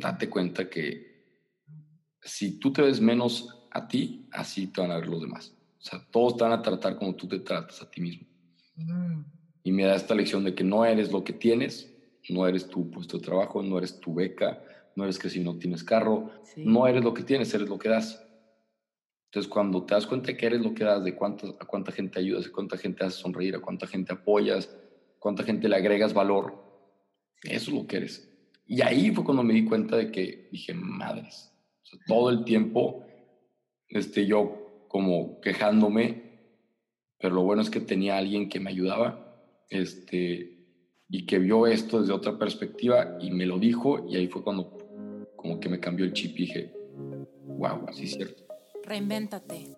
[0.00, 1.08] date cuenta que
[2.22, 5.54] si tú te ves menos a ti, así te van a ver los demás.
[5.78, 8.26] O sea, todos te van a tratar como tú te tratas a ti mismo.
[8.76, 9.22] Mm.
[9.62, 11.94] Y me da esta lección de que no eres lo que tienes,
[12.28, 14.62] no eres tu puesto de trabajo, no eres tu beca,
[14.96, 17.88] no eres que si no tienes carro, no eres lo que tienes, eres lo que
[17.88, 18.24] das.
[19.26, 22.18] Entonces, cuando te das cuenta que eres lo que das, de cuánta, a cuánta gente
[22.18, 24.74] ayudas, a cuánta gente haces sonreír, a cuánta gente apoyas,
[25.18, 26.54] cuánta gente le agregas valor,
[27.44, 28.27] eso es lo que eres.
[28.68, 31.50] Y ahí fue cuando me di cuenta de que dije, madres,
[32.06, 33.02] todo el tiempo
[33.88, 36.38] este, yo como quejándome,
[37.18, 40.66] pero lo bueno es que tenía alguien que me ayudaba este,
[41.08, 44.76] y que vio esto desde otra perspectiva y me lo dijo y ahí fue cuando
[45.34, 46.74] como que me cambió el chip y dije,
[47.46, 48.44] wow, así es cierto.
[48.84, 49.77] Reinvéntate.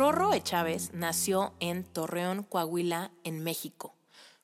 [0.00, 3.94] Rorro Chávez nació en Torreón, Coahuila, en México.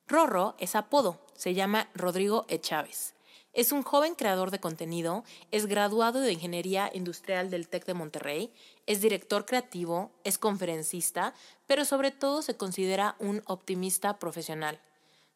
[0.07, 3.15] Rorro es apodo, se llama Rodrigo Chávez.
[3.55, 8.53] Es un joven creador de contenido, es graduado de Ingeniería Industrial del TEC de Monterrey,
[8.85, 11.33] es director creativo, es conferencista,
[11.67, 14.79] pero sobre todo se considera un optimista profesional.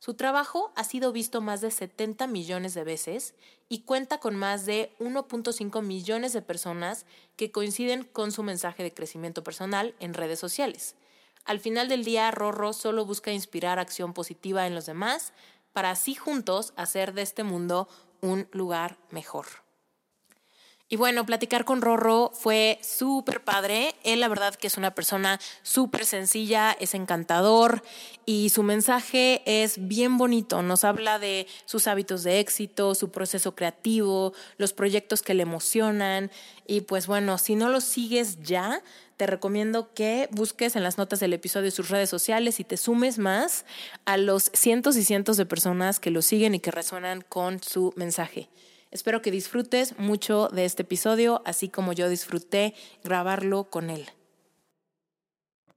[0.00, 3.34] Su trabajo ha sido visto más de 70 millones de veces
[3.68, 7.04] y cuenta con más de 1.5 millones de personas
[7.36, 10.96] que coinciden con su mensaje de crecimiento personal en redes sociales.
[11.44, 15.34] Al final del día, Rorro solo busca inspirar acción positiva en los demás
[15.74, 17.86] para así juntos hacer de este mundo
[18.22, 19.46] un lugar mejor.
[20.92, 23.94] Y bueno, platicar con Rorro fue súper padre.
[24.02, 27.84] Él la verdad que es una persona súper sencilla, es encantador
[28.26, 30.62] y su mensaje es bien bonito.
[30.62, 36.32] Nos habla de sus hábitos de éxito, su proceso creativo, los proyectos que le emocionan.
[36.66, 38.82] Y pues bueno, si no lo sigues ya,
[39.16, 43.18] te recomiendo que busques en las notas del episodio sus redes sociales y te sumes
[43.18, 43.64] más
[44.06, 47.92] a los cientos y cientos de personas que lo siguen y que resuenan con su
[47.94, 48.48] mensaje.
[48.90, 52.74] Espero que disfrutes mucho de este episodio, así como yo disfruté
[53.04, 54.08] grabarlo con él.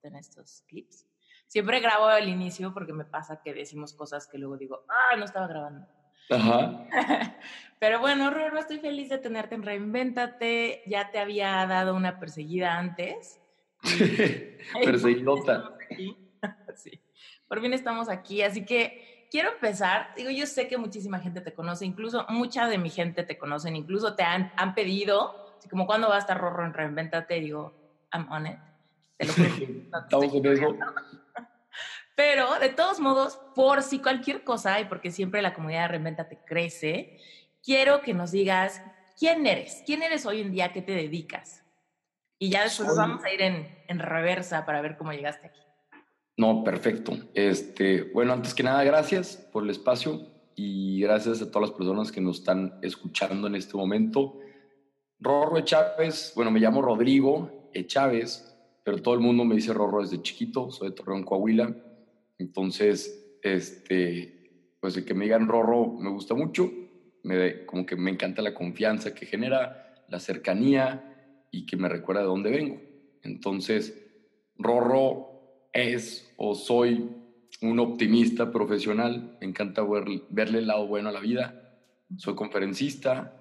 [0.01, 1.06] En estos clips.
[1.46, 5.25] Siempre grabo al inicio porque me pasa que decimos cosas que luego digo, ah, no
[5.25, 5.88] estaba grabando.
[6.31, 6.88] Ajá.
[7.79, 10.81] Pero bueno, Roro, estoy feliz de tenerte en Reinvéntate.
[10.88, 13.40] Ya te había dado una perseguida antes.
[14.84, 15.78] Perseguidota.
[16.75, 17.00] sí.
[17.47, 21.55] Por fin estamos aquí, así que quiero empezar, digo, yo sé que muchísima gente te
[21.55, 25.88] conoce, incluso mucha de mi gente te conocen, incluso te han, han pedido, así como
[25.88, 27.73] cuando va a estar Rorro en Reinventate, digo,
[28.13, 28.59] I'm on it.
[29.17, 29.33] Te lo
[30.03, 30.77] Estamos en eso.
[32.16, 36.38] Pero de todos modos, por si cualquier cosa, y porque siempre la comunidad de Reinventate
[36.45, 37.17] crece,
[37.63, 38.83] quiero que nos digas
[39.17, 41.63] quién eres, quién eres hoy en día, qué te dedicas.
[42.38, 45.62] Y ya después vamos a ir en, en reversa para ver cómo llegaste aquí.
[46.35, 47.13] No, perfecto.
[47.33, 52.11] Este, bueno, antes que nada, gracias por el espacio y gracias a todas las personas
[52.11, 54.39] que nos están escuchando en este momento.
[55.19, 60.21] Rorro Chávez, bueno, me llamo Rodrigo Chávez, pero todo el mundo me dice Rorro desde
[60.21, 61.75] chiquito, soy de Torreón, Coahuila.
[62.38, 66.69] Entonces, este, pues el que me digan Rorro me gusta mucho,
[67.23, 72.21] me, como que me encanta la confianza que genera, la cercanía y que me recuerda
[72.21, 72.81] de dónde vengo.
[73.21, 73.97] Entonces,
[74.57, 75.32] Rorro
[75.73, 77.09] es o soy
[77.61, 79.83] un optimista profesional, me encanta
[80.30, 81.80] verle el lado bueno a la vida.
[82.18, 83.33] Soy conferencista,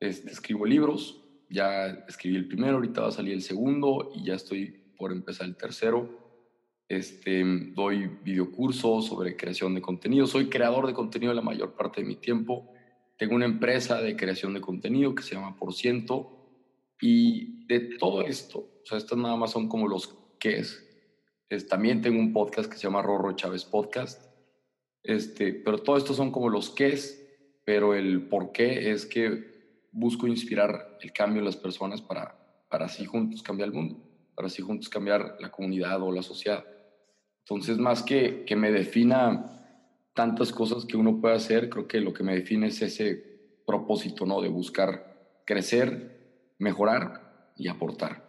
[0.00, 4.34] este, escribo libros, ya escribí el primero, ahorita va a salir el segundo y ya
[4.34, 6.20] estoy por empezar el tercero.
[6.88, 7.42] Este,
[7.74, 12.16] doy videocursos sobre creación de contenido, soy creador de contenido la mayor parte de mi
[12.16, 12.68] tiempo.
[13.16, 16.38] Tengo una empresa de creación de contenido que se llama Por Ciento
[17.00, 20.91] y de todo esto, o sea, estas nada más son como los qué es,
[21.68, 24.24] también tengo un podcast que se llama Rorro Chávez Podcast.
[25.02, 27.28] Este, pero todo esto son como los qués,
[27.64, 29.52] pero el por qué es que
[29.92, 32.34] busco inspirar el cambio en las personas para,
[32.68, 34.02] para así juntos cambiar el mundo,
[34.34, 36.64] para así juntos cambiar la comunidad o la sociedad.
[37.40, 39.62] Entonces, más que, que me defina
[40.14, 44.24] tantas cosas que uno puede hacer, creo que lo que me define es ese propósito,
[44.24, 44.40] ¿no?
[44.40, 48.24] De buscar crecer, mejorar y aportar.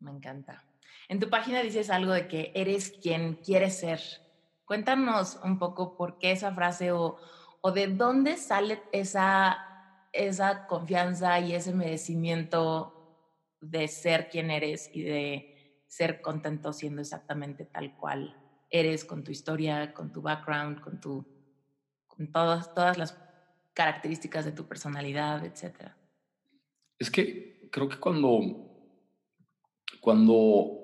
[0.00, 0.69] Me encanta.
[1.10, 4.00] En tu página dices algo de que eres quien quieres ser.
[4.64, 7.18] Cuéntanos un poco por qué esa frase o,
[7.74, 9.58] de dónde sale esa,
[10.12, 13.26] esa confianza y ese merecimiento
[13.60, 18.36] de ser quien eres y de ser contento siendo exactamente tal cual
[18.70, 21.26] eres con tu historia, con tu background, con, tu,
[22.06, 23.18] con todas, todas las
[23.72, 25.90] características de tu personalidad, etc.
[27.00, 28.94] Es que creo que cuando,
[30.00, 30.79] cuando,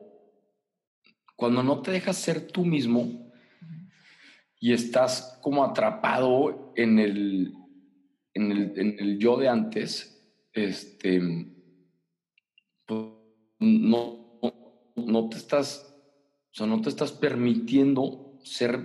[1.37, 3.31] cuando no te dejas ser tú mismo
[4.59, 7.55] y estás como atrapado en el,
[8.35, 10.21] en el, en el yo de antes,
[10.53, 11.21] este,
[12.87, 13.01] pues
[13.61, 14.41] no,
[14.97, 15.93] no te estás
[16.57, 18.77] o sea, no te estás permitiendo ser,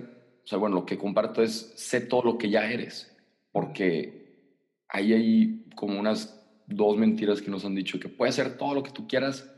[0.44, 3.16] o sea, bueno, lo que comparto es sé todo lo que ya eres,
[3.50, 8.74] porque ahí hay como unas dos mentiras que nos han dicho que puedes ser todo
[8.74, 9.50] lo que tú quieras,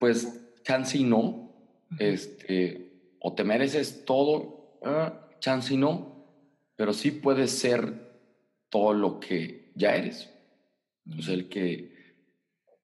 [0.00, 1.47] pues chance y no,
[1.98, 6.26] este, o te mereces todo, ah, chance y no,
[6.76, 8.08] pero sí puedes ser
[8.68, 10.30] todo lo que ya eres.
[11.04, 11.98] Entonces, el que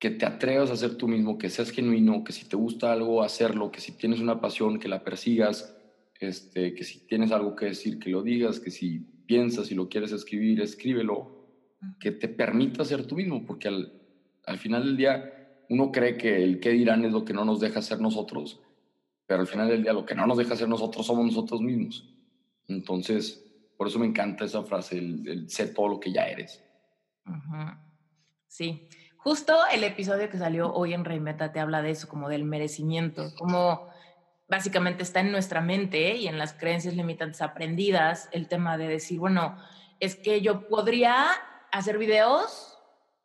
[0.04, 3.22] que te atrevas a ser tú mismo, que seas genuino, que si te gusta algo,
[3.22, 5.74] hacerlo, que si tienes una pasión, que la persigas,
[6.20, 9.88] este, que si tienes algo que decir, que lo digas, que si piensas y lo
[9.88, 11.48] quieres escribir, escríbelo,
[11.98, 13.94] que te permita ser tú mismo, porque al,
[14.44, 17.60] al final del día uno cree que el qué dirán es lo que no nos
[17.60, 18.60] deja ser nosotros,
[19.26, 22.08] pero al final del día lo que no nos deja ser nosotros somos nosotros mismos.
[22.68, 23.44] Entonces,
[23.76, 26.62] por eso me encanta esa frase, el, el sé todo lo que ya eres.
[28.48, 28.88] Sí.
[29.16, 33.34] Justo el episodio que salió hoy en Reinventa te habla de eso, como del merecimiento,
[33.38, 33.88] como
[34.48, 39.18] básicamente está en nuestra mente y en las creencias limitantes aprendidas el tema de decir,
[39.18, 39.56] bueno,
[40.00, 41.26] es que yo podría
[41.72, 42.78] hacer videos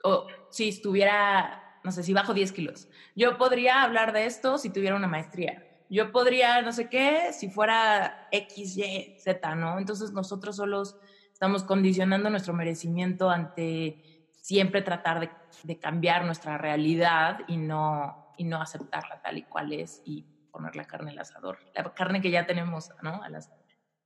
[0.04, 4.70] o si estuviera, no sé, si bajo 10 kilos, yo podría hablar de esto si
[4.70, 9.80] tuviera una maestría, yo podría, no sé qué, si fuera X, Y, Z, ¿no?
[9.80, 10.96] Entonces nosotros solos
[11.34, 15.20] estamos condicionando nuestro merecimiento ante siempre tratar
[15.64, 20.76] de, cambiar nuestra realidad y no, y no aceptarla tal y cual es y poner
[20.76, 23.22] la carne al asador, la carne que ya tenemos, ¿no?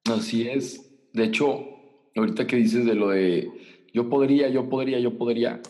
[0.06, 1.12] Así es.
[1.14, 1.66] De hecho,
[2.16, 3.50] ahorita que dices de lo de
[3.94, 5.62] yo podría, yo podría, yo podría,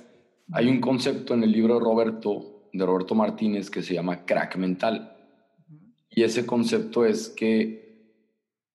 [0.52, 4.56] hay un concepto en el libro de Roberto, de Roberto Martínez, que se llama crack
[4.56, 5.13] mental.
[6.16, 7.84] Y ese concepto es que,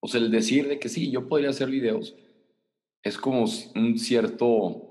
[0.00, 2.16] o sea, el decir de que sí, yo podría hacer videos,
[3.02, 3.44] es como
[3.74, 4.88] un cierto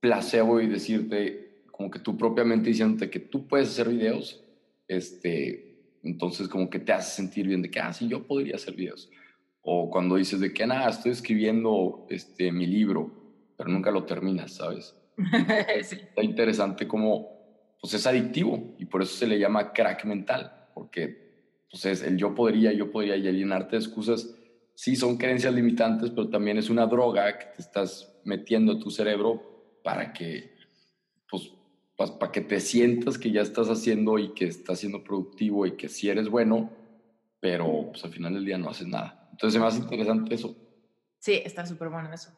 [0.00, 4.42] placebo y decirte, como que tú propiamente diciéndote que tú puedes hacer videos,
[4.86, 8.74] este, entonces como que te hace sentir bien de que, ah, sí, yo podría hacer
[8.74, 9.10] videos.
[9.62, 13.10] O cuando dices de que, nada, estoy escribiendo este, mi libro,
[13.56, 14.94] pero nunca lo terminas, ¿sabes?
[15.82, 15.96] sí.
[15.96, 21.29] Está interesante como, pues es adictivo y por eso se le llama crack mental, porque
[21.70, 24.34] pues es el yo podría, yo podría y llenarte de excusas,
[24.74, 28.90] sí son creencias limitantes, pero también es una droga que te estás metiendo a tu
[28.90, 30.56] cerebro para que,
[31.30, 31.50] pues,
[31.96, 35.88] para que te sientas que ya estás haciendo y que estás siendo productivo y que
[35.88, 36.70] sí eres bueno,
[37.40, 39.28] pero pues al final del día no haces nada.
[39.32, 40.56] Entonces es más interesante eso.
[41.18, 42.30] Sí, está súper bueno eso.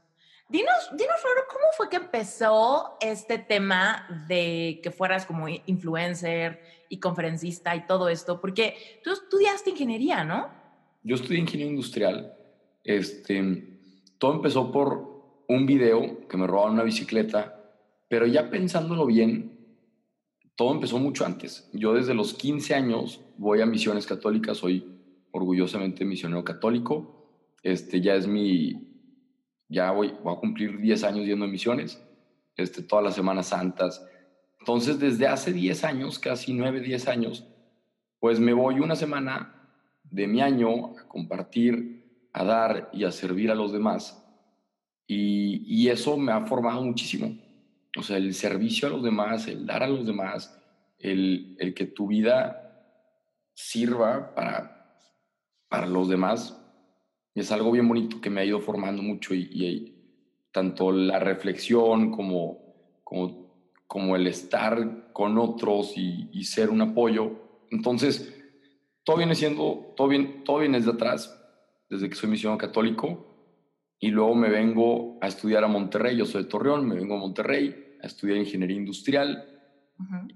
[0.48, 6.60] Dinos, dinos, Roro, ¿cómo fue que empezó este tema de que fueras como influencer
[6.92, 8.38] y conferencista y todo esto?
[8.38, 10.50] Porque tú estudiaste ingeniería, ¿no?
[11.02, 12.36] Yo estudié ingeniería industrial.
[12.84, 13.78] Este,
[14.18, 17.58] todo empezó por un video que me robaron una bicicleta,
[18.08, 19.58] pero ya pensándolo bien,
[20.54, 21.70] todo empezó mucho antes.
[21.72, 24.86] Yo desde los 15 años voy a misiones católicas, soy
[25.30, 27.26] orgullosamente misionero católico.
[27.62, 29.00] Este ya es mi,
[29.66, 32.02] ya voy, voy a cumplir 10 años yendo a misiones,
[32.54, 34.06] este, todas las Semanas Santas.
[34.62, 37.44] Entonces, desde hace 10 años, casi 9, 10 años,
[38.20, 39.54] pues me voy una semana
[40.04, 44.22] de mi año a compartir, a dar y a servir a los demás
[45.06, 47.36] y, eso me ha formado muchísimo.
[47.98, 50.58] O sea, el servicio a los demás, el dar a los demás,
[50.98, 52.86] el, el que tu vida
[53.54, 54.96] sirva para,
[55.68, 56.58] para los demás,
[57.34, 59.94] es algo bien bonito que me ha ido formando mucho y, y
[60.52, 63.41] tanto la reflexión como, como,
[63.92, 67.66] como el estar con otros y, y, ser un apoyo.
[67.70, 68.42] Entonces,
[69.04, 71.38] todo viene siendo, todo, bien, todo viene desde atrás,
[71.90, 73.58] desde que soy misionero católico
[74.00, 77.18] y luego me vengo a estudiar a Monterrey, yo soy de Torreón, me vengo a
[77.18, 79.46] Monterrey a estudiar ingeniería industrial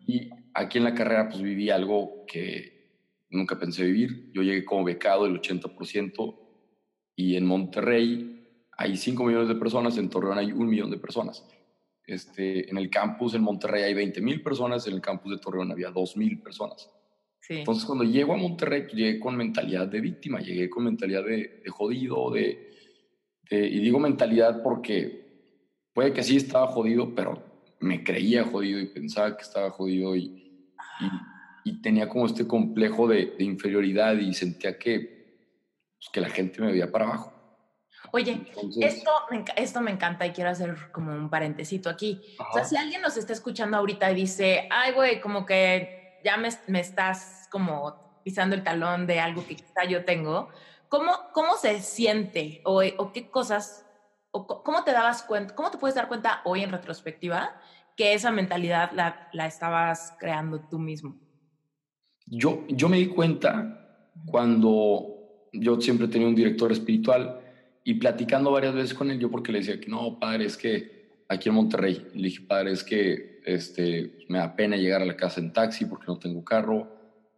[0.06, 4.32] y aquí en la carrera pues viví algo que nunca pensé vivir.
[4.34, 6.38] Yo llegué como becado el 80%
[7.16, 11.42] y en Monterrey hay 5 millones de personas, en Torreón hay un millón de personas.
[12.06, 15.72] Este, en el campus en Monterrey hay 20 mil personas, en el campus de Torreón
[15.72, 16.88] había 2 mil personas.
[17.48, 21.62] Entonces, cuando llego a Monterrey, pues, llegué con mentalidad de víctima, llegué con mentalidad de,
[21.68, 22.72] jodido, de,
[23.50, 25.24] y digo mentalidad porque
[25.92, 27.42] puede que sí estaba jodido, pero
[27.80, 30.72] me creía jodido y pensaba que estaba jodido y,
[31.64, 35.48] y, tenía como este complejo de, inferioridad y sentía que,
[35.98, 37.35] pues, que la gente me veía para abajo.
[38.16, 38.46] Oye,
[38.80, 42.22] esto, me, esto me encanta y quiero hacer como un parentecito aquí.
[42.38, 46.38] O sea, si alguien nos está escuchando ahorita y dice, ay, güey, como que ya
[46.38, 50.48] me, me estás como pisando el talón de algo que quizá yo tengo,
[50.88, 53.84] ¿cómo, cómo se siente o, o qué cosas,
[54.30, 57.60] o cómo te dabas cuenta, cómo te puedes dar cuenta hoy en retrospectiva
[57.98, 61.16] que esa mentalidad la, la estabas creando tú mismo?
[62.24, 67.42] Yo, yo me di cuenta cuando yo siempre tenía un director espiritual
[67.86, 71.22] y platicando varias veces con él, yo porque le decía que no, padre, es que
[71.28, 75.16] aquí en Monterrey, le dije, padre, es que este, me da pena llegar a la
[75.16, 76.88] casa en taxi porque no tengo carro,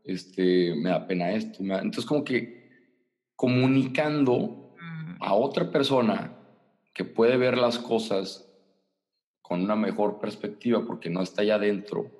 [0.05, 1.62] este, me da pena esto.
[1.62, 2.67] Entonces, como que
[3.37, 5.23] comunicando mm.
[5.23, 6.38] a otra persona
[6.95, 8.50] que puede ver las cosas
[9.43, 12.11] con una mejor perspectiva porque no está allá adentro.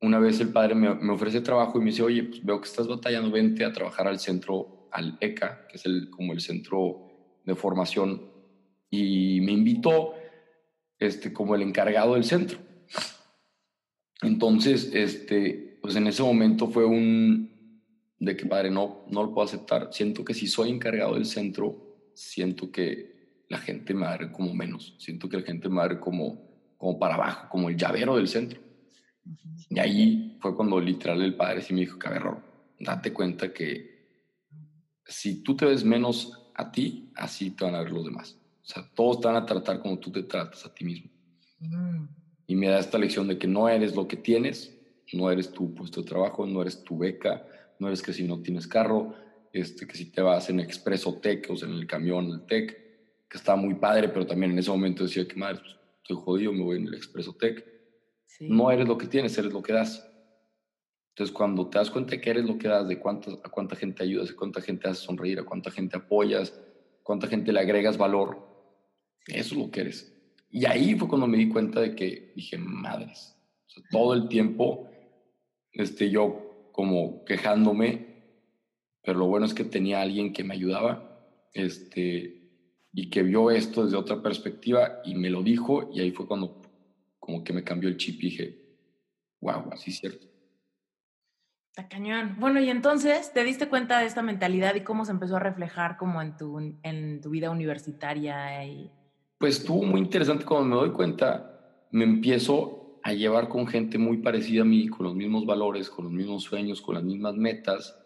[0.00, 2.88] Una vez el padre me, ofrece trabajo y me dice, oye, pues veo que estás
[2.88, 7.06] batallando, vente a trabajar al centro, al ECA, que es el, como el centro
[7.44, 8.30] de formación,
[8.90, 10.14] y me invitó
[10.98, 12.58] este, como el encargado del centro.
[14.22, 17.50] Entonces, este, pues en ese momento fue un
[18.18, 19.88] de que, padre, no, no lo puedo aceptar.
[19.92, 24.30] Siento que si soy encargado del centro, siento que la gente me va a ver
[24.30, 24.94] como menos.
[24.98, 28.16] Siento que la gente me va a ver como, como para abajo, como el llavero
[28.16, 28.60] del centro.
[29.70, 32.44] Y ahí fue cuando literal el padre sí me dijo, cabrón,
[32.78, 33.90] date cuenta que
[35.06, 38.38] si tú te ves menos a ti, así te van a ver los demás.
[38.62, 41.10] O sea, todos te van a tratar como tú te tratas a ti mismo.
[42.46, 44.76] Y me da esta lección de que no eres lo que tienes,
[45.12, 47.46] no eres tu puesto de trabajo, no eres tu beca,
[47.78, 49.14] no eres que si no tienes carro,
[49.52, 52.76] este, que si te vas en Expreso Tech, o sea, en el camión, el Tech,
[53.28, 56.52] que estaba muy padre, pero también en ese momento decía que, madre, pues, estoy jodido,
[56.52, 57.64] me voy en el Expreso Tech.
[58.40, 60.09] No eres lo que tienes, eres lo que das.
[61.20, 64.02] Entonces, cuando te das cuenta que eres lo que das, de cuánta, a cuánta gente
[64.02, 66.58] ayudas, a cuánta gente haces sonreír, a cuánta gente apoyas,
[67.02, 68.38] cuánta gente le agregas valor,
[69.26, 70.18] eso es lo que eres.
[70.50, 73.36] Y ahí fue cuando me di cuenta de que dije, madres,
[73.90, 74.88] todo el tiempo
[75.72, 78.22] este, yo como quejándome,
[79.02, 81.20] pero lo bueno es que tenía alguien que me ayudaba,
[81.52, 82.48] este,
[82.94, 86.62] y que vio esto desde otra perspectiva y me lo dijo, y ahí fue cuando
[87.18, 88.58] como que me cambió el chip y dije,
[89.42, 90.29] wow, así es cierto.
[91.80, 92.36] Está cañón.
[92.38, 95.96] Bueno, y entonces te diste cuenta de esta mentalidad y cómo se empezó a reflejar
[95.96, 98.62] como en tu, en tu vida universitaria.
[98.66, 98.90] Y...
[99.38, 104.18] Pues estuvo muy interesante cuando me doy cuenta, me empiezo a llevar con gente muy
[104.18, 107.98] parecida a mí, con los mismos valores, con los mismos sueños, con las mismas metas.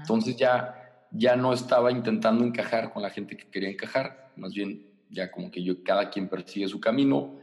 [0.00, 0.76] Entonces ya,
[1.10, 5.50] ya no estaba intentando encajar con la gente que quería encajar, más bien ya como
[5.50, 7.34] que yo, cada quien persigue su camino.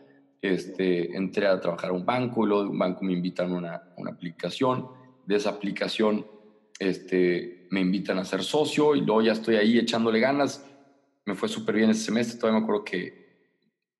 [0.42, 3.56] Este, entré a trabajar a un banco, y luego de un banco me invitan a
[3.58, 6.26] una, una aplicación, de esa aplicación
[6.80, 10.66] este, me invitan a ser socio y luego ya estoy ahí echándole ganas.
[11.26, 13.26] Me fue súper bien ese semestre, todavía me acuerdo que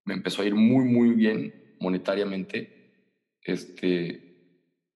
[0.04, 2.76] me empezó a ir muy, muy bien monetariamente
[3.46, 4.26] este,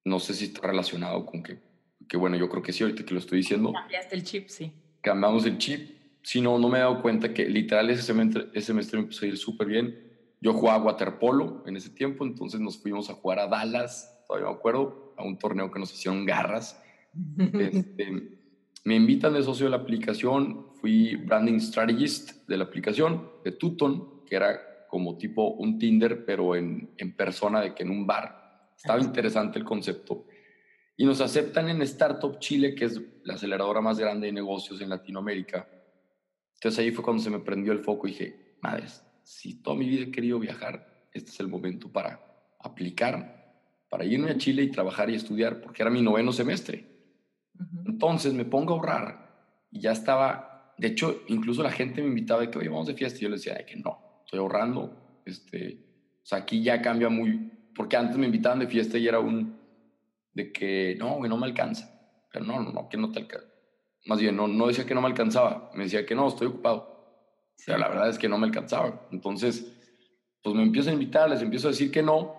[0.04, 1.60] no sé si está relacionado con que,
[2.08, 3.72] que, bueno, yo creo que sí, ahorita que lo estoy diciendo.
[3.72, 4.74] Cambiaste el chip, sí.
[5.02, 5.98] Cambiamos el chip.
[6.24, 9.26] Si no, no me he dado cuenta que literal ese semestre, ese semestre me empezó
[9.26, 10.10] a ir súper bien.
[10.42, 14.56] Yo jugaba waterpolo en ese tiempo, entonces nos fuimos a jugar a Dallas, todavía me
[14.56, 16.82] acuerdo, a un torneo que nos hicieron garras.
[17.60, 18.40] Este,
[18.86, 24.24] me invitan de socio de la aplicación, fui branding strategist de la aplicación, de Tuton,
[24.26, 28.72] que era como tipo un Tinder, pero en, en persona, de que en un bar.
[28.76, 30.26] Estaba interesante el concepto.
[30.96, 34.90] Y nos aceptan en Startup Chile, que es la aceleradora más grande de negocios en
[34.90, 35.68] Latinoamérica.
[36.56, 39.88] Entonces ahí fue cuando se me prendió el foco y dije, madres, si toda mi
[39.88, 42.20] vida he querido viajar, este es el momento para
[42.60, 43.39] aplicar,
[43.90, 46.86] para irme a Chile y trabajar y estudiar, porque era mi noveno semestre.
[47.86, 49.30] Entonces me pongo a ahorrar
[49.72, 52.94] y ya estaba, de hecho, incluso la gente me invitaba de que, oye, vamos de
[52.94, 55.22] fiesta, y yo le decía de que no, estoy ahorrando.
[55.26, 55.86] Este,
[56.24, 59.60] o sea, aquí ya cambia muy, porque antes me invitaban de fiesta y era un,
[60.34, 61.96] de que no, que no me alcanza.
[62.32, 63.48] Pero no, no, no, que no te alcanza.
[64.06, 67.00] Más bien, no, no decía que no me alcanzaba, me decía que no, estoy ocupado.
[67.66, 69.08] Pero la verdad es que no me alcanzaba.
[69.12, 69.76] Entonces,
[70.42, 72.36] pues me empiezo a invitar, les empiezo a decir que no.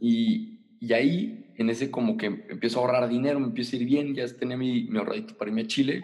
[0.00, 0.51] y,
[0.82, 4.16] y ahí en ese como que empiezo a ahorrar dinero, me empiezo a ir bien,
[4.16, 6.02] ya tenía mi, mi ahorradito para irme a Chile.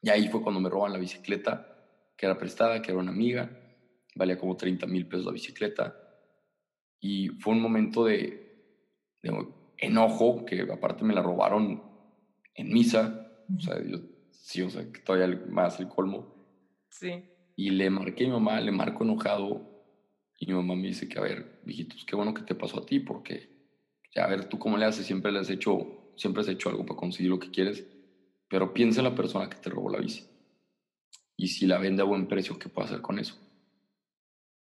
[0.00, 1.86] Y ahí fue cuando me roban la bicicleta,
[2.16, 3.50] que era prestada, que era una amiga.
[4.14, 5.94] Valía como 30 mil pesos la bicicleta.
[6.98, 8.72] Y fue un momento de,
[9.22, 11.82] de enojo, que aparte me la robaron
[12.54, 13.44] en misa.
[13.54, 13.98] O sea, yo,
[14.30, 16.34] sí, o sea, que todavía más el colmo.
[16.88, 17.22] Sí.
[17.54, 19.84] Y le marqué a mi mamá, le marco enojado.
[20.38, 22.86] Y mi mamá me dice que, a ver, hijitos, qué bueno que te pasó a
[22.86, 23.53] ti, porque,
[24.16, 26.98] a ver, tú cómo le haces, siempre le has hecho, siempre has hecho algo para
[26.98, 27.84] conseguir lo que quieres,
[28.48, 30.24] pero piensa en la persona que te robó la bici.
[31.36, 33.36] Y si la vende a buen precio, ¿qué puedo hacer con eso?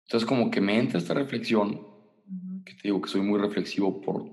[0.08, 1.86] Entonces, como que me entra esta reflexión,
[2.66, 4.30] que te digo que soy muy reflexivo por,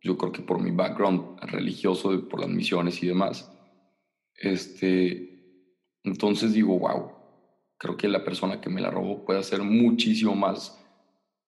[0.00, 3.50] yo creo que por mi background religioso, por las misiones y demás.
[4.36, 5.32] Este,
[6.04, 7.12] entonces digo, wow,
[7.78, 10.78] creo que la persona que me la robó puede hacer muchísimo más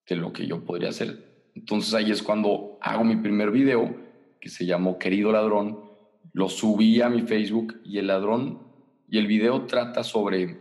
[0.07, 1.34] de lo que yo podría hacer.
[1.55, 3.95] Entonces ahí es cuando hago mi primer video,
[4.39, 5.85] que se llamó Querido Ladrón,
[6.33, 8.59] lo subí a mi Facebook y el ladrón,
[9.07, 10.59] y el video trata sobre,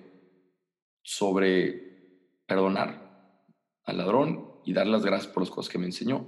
[1.03, 1.83] sobre
[2.47, 3.43] perdonar
[3.85, 6.27] al ladrón y dar las gracias por las cosas que me enseñó.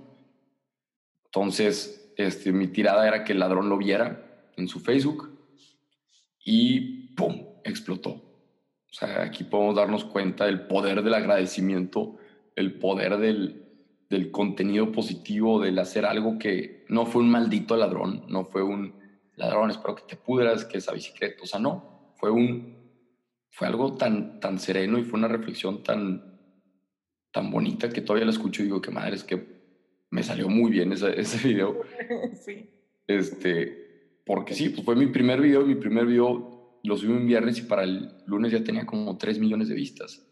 [1.27, 5.31] Entonces, este, mi tirada era que el ladrón lo viera en su Facebook
[6.45, 7.47] y ¡pum!
[7.65, 8.11] explotó.
[8.11, 12.17] O sea, aquí podemos darnos cuenta del poder del agradecimiento,
[12.57, 13.66] el poder del,
[14.09, 18.95] del contenido positivo, del hacer algo que no fue un maldito ladrón, no fue un
[19.35, 22.77] ladrón, espero que te pudras, que esa bicicleta, o sea, no, fue un,
[23.51, 26.39] fue algo tan, tan sereno y fue una reflexión tan,
[27.33, 29.57] tan bonita que todavía la escucho y digo que madre, es que
[30.11, 31.83] me salió muy bien ese, ese video.
[32.45, 32.71] Sí.
[33.07, 37.59] Este, porque sí, pues fue mi primer video, mi primer video lo subí un viernes
[37.59, 40.26] y para el lunes ya tenía como 3 millones de vistas.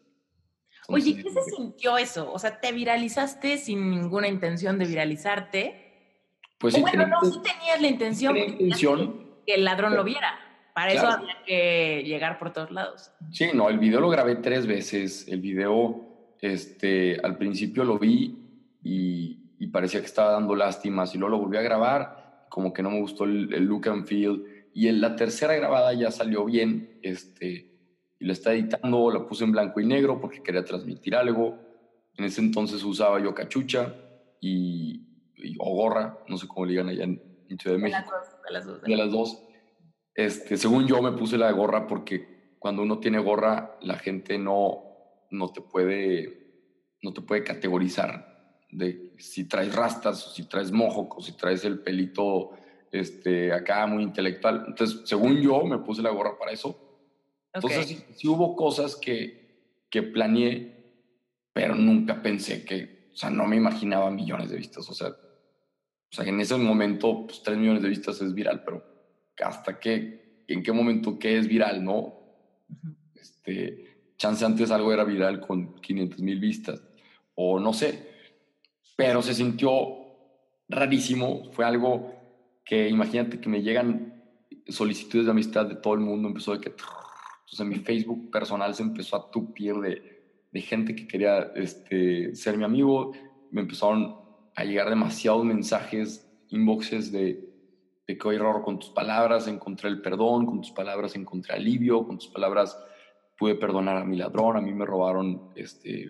[0.88, 2.30] Oye, ¿qué se sintió eso?
[2.32, 5.80] O sea, ¿te viralizaste sin ninguna intención de viralizarte?
[6.58, 10.38] Pues sí, bueno, no, sí tenías la intención, tenía intención que el ladrón lo viera.
[10.74, 13.12] Para eso había que llegar por todos lados.
[13.30, 15.28] Sí, no, el video lo grabé tres veces.
[15.28, 21.18] El video, este, al principio lo vi y, y parecía que estaba dando lástimas y
[21.18, 24.44] luego lo volví a grabar, como que no me gustó el, el look and feel
[24.74, 27.73] y en la tercera grabada ya salió bien, este,
[28.24, 31.58] y la está editando, la puse en blanco y negro porque quería transmitir algo.
[32.16, 33.94] En ese entonces usaba yo cachucha
[34.40, 35.06] y,
[35.58, 37.20] o gorra, no sé cómo le digan allá en,
[37.60, 38.10] Ciudad de México.
[38.46, 38.82] De las dos.
[38.82, 39.42] De las dos.
[40.14, 44.38] Este, según yo me puse la de gorra porque cuando uno tiene gorra la gente
[44.38, 44.84] no,
[45.30, 51.10] no te puede no te puede categorizar de si traes rastas o si traes mojo
[51.14, 52.52] o si traes el pelito
[52.90, 54.64] este, acá muy intelectual.
[54.66, 56.83] Entonces, según yo, me puse la gorra para eso.
[57.54, 60.74] Entonces, sí, hubo cosas que, que planeé,
[61.52, 64.88] pero nunca pensé que, o sea, no me imaginaba millones de vistas.
[64.90, 68.84] O sea, o sea en ese momento, pues 3 millones de vistas es viral, pero
[69.42, 72.14] hasta qué, en qué momento qué es viral, ¿no?
[73.14, 76.82] Este, chance antes algo era viral con 500 mil vistas,
[77.36, 78.10] o no sé,
[78.96, 79.70] pero se sintió
[80.68, 82.12] rarísimo, fue algo
[82.64, 84.24] que imagínate que me llegan
[84.68, 86.72] solicitudes de amistad de todo el mundo, empezó de que...
[87.54, 92.58] Entonces mi Facebook personal se empezó a tupir de, de gente que quería este, ser
[92.58, 93.12] mi amigo,
[93.52, 94.16] me empezaron
[94.56, 97.48] a llegar demasiados mensajes, inboxes de,
[98.08, 102.04] de que hoy error con tus palabras encontré el perdón, con tus palabras encontré alivio,
[102.04, 102.76] con tus palabras
[103.38, 106.08] pude perdonar a mi ladrón, a mí me robaron este,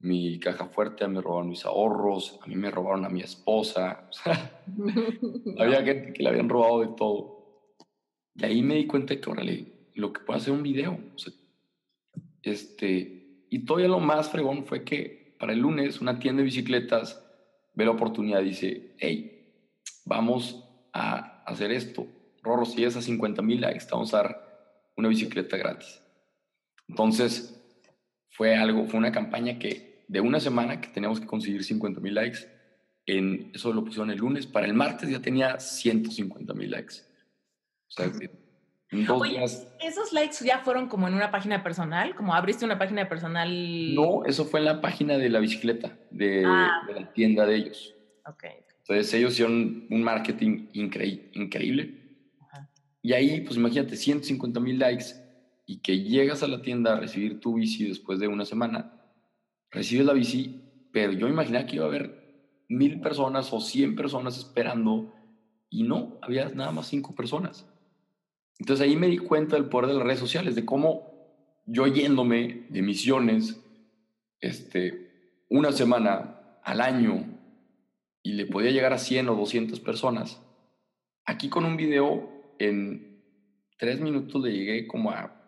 [0.00, 4.10] mi caja fuerte, me robaron mis ahorros, a mí me robaron a mi esposa.
[5.60, 7.38] había gente que le habían robado de todo.
[8.34, 10.98] Y ahí me di cuenta que, órale, lo que puedo hacer un video.
[12.42, 17.22] este, y todavía lo más fregón fue que para el lunes una tienda de bicicletas
[17.74, 19.52] ve la oportunidad y dice, hey,
[20.04, 22.06] vamos a hacer esto.
[22.42, 26.00] Rorro, si es a 50 mil likes, vamos a dar una bicicleta gratis.
[26.88, 27.60] Entonces,
[28.30, 32.14] fue algo, fue una campaña que de una semana que teníamos que conseguir 50 mil
[32.14, 32.38] likes.
[33.06, 34.46] En, eso lo pusieron el lunes.
[34.46, 36.96] Para el martes ya tenía 150 mil likes.
[37.88, 38.12] O sea,
[38.92, 39.68] dos días.
[39.80, 42.14] ¿Esos likes ya fueron como en una página personal?
[42.14, 43.94] ¿Como abriste una página personal?
[43.94, 46.82] No, eso fue en la página de la bicicleta, de, ah.
[46.86, 47.94] de la tienda de ellos.
[48.26, 48.44] Ok.
[48.80, 51.98] Entonces ellos hicieron un marketing increíble.
[53.04, 55.06] Y ahí, pues imagínate, 150 mil likes
[55.66, 58.92] y que llegas a la tienda a recibir tu bici después de una semana
[59.72, 60.60] recibes la bici,
[60.92, 65.12] pero yo imaginaba que iba a haber mil personas o cien personas esperando
[65.68, 67.66] y no, había nada más cinco personas.
[68.62, 71.10] Entonces ahí me di cuenta del poder de las redes sociales, de cómo
[71.66, 73.60] yo yéndome de misiones
[74.38, 77.24] este, una semana al año
[78.22, 80.40] y le podía llegar a 100 o 200 personas.
[81.24, 83.24] Aquí con un video, en
[83.78, 85.44] tres minutos le llegué como a,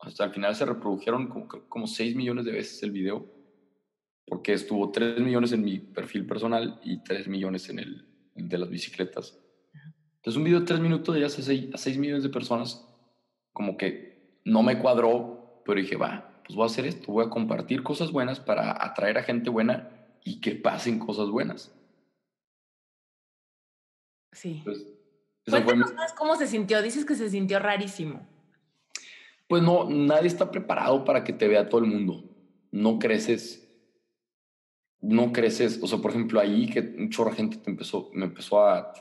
[0.00, 3.30] hasta el final se reprodujeron como, como 6 millones de veces el video,
[4.26, 8.70] porque estuvo 3 millones en mi perfil personal y 3 millones en el de las
[8.70, 9.43] bicicletas.
[10.24, 12.88] Entonces un video de 3 minutos ya a 6 millones de personas,
[13.52, 17.28] como que no me cuadró, pero dije, va, pues voy a hacer esto, voy a
[17.28, 19.90] compartir cosas buenas para atraer a gente buena
[20.24, 21.74] y que pasen cosas buenas.
[24.32, 24.62] Sí.
[24.64, 24.86] Pues,
[25.46, 26.80] Cuéntanos más cómo se sintió.
[26.80, 28.26] Dices que se sintió rarísimo.
[29.46, 32.24] Pues no, nadie está preparado para que te vea todo el mundo.
[32.70, 33.68] No creces,
[35.02, 35.82] no creces.
[35.82, 38.94] O sea, por ejemplo, ahí que un chorro de gente te empezó, me empezó a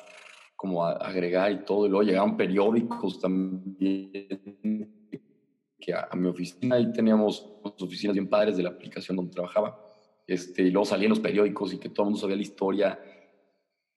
[0.64, 4.90] como a agregar y todo, y luego llegaron periódicos también
[5.78, 7.46] que a, mi oficina, ahí teníamos
[7.82, 9.78] oficinas bien padres de la aplicación donde trabajaba,
[10.26, 12.98] este, y luego salían los periódicos y que todo el mundo sabía la historia.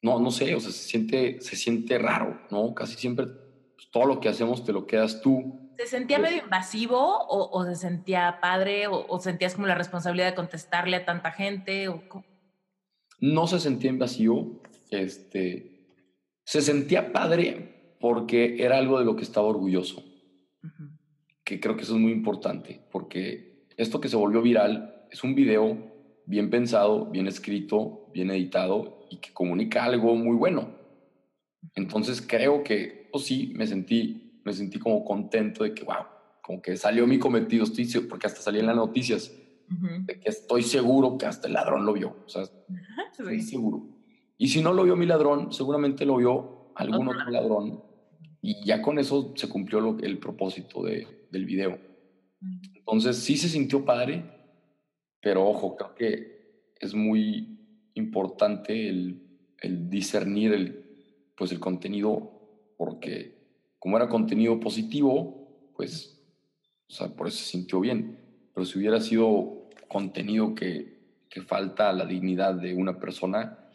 [0.02, 2.74] No, no sé, o sea, se siente, se siente raro, ¿no?
[2.74, 5.70] Casi siempre pues, todo lo que hacemos te lo quedas tú.
[5.79, 10.31] ¿Se sentía medio invasivo o, o, se sentía padre o, o, sentías como la responsabilidad
[10.31, 11.87] de contestarle a tanta gente?
[11.87, 12.02] O,
[13.20, 15.75] no se sentía invasivo, este,
[16.46, 20.02] se sentía padre porque era algo de lo que estaba orgulloso.
[21.44, 25.35] Que creo que eso es muy importante, porque esto que se volvió viral es un
[25.35, 25.76] video
[26.24, 30.70] bien pensado, bien escrito, bien editado y que comunica algo muy bueno.
[31.74, 36.06] Entonces creo que, pues sí, me sentí, me sentí como contento de que, wow,
[36.42, 39.32] como que salió mi cometido, estoy porque hasta salí en las noticias,
[39.68, 42.44] de que estoy seguro que hasta el ladrón lo vio, o sea,
[43.11, 43.95] estoy seguro.
[44.38, 47.83] Y si no lo vio mi ladrón, seguramente lo vio algún otro ladrón
[48.42, 51.79] y ya con eso se cumplió lo, el propósito de, del video.
[52.75, 54.25] Entonces sí se sintió padre,
[55.20, 63.35] pero ojo, creo que es muy importante el, el discernir el, pues el contenido, porque
[63.81, 66.22] como era contenido positivo, pues,
[66.88, 68.18] o sea, por eso se sintió bien.
[68.55, 73.65] Pero si hubiera sido contenido que, que falta a la dignidad de una persona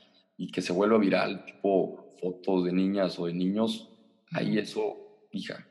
[0.41, 3.93] y que se vuelva viral, tipo fotos de niñas o de niños,
[4.31, 5.67] ahí eso, hija,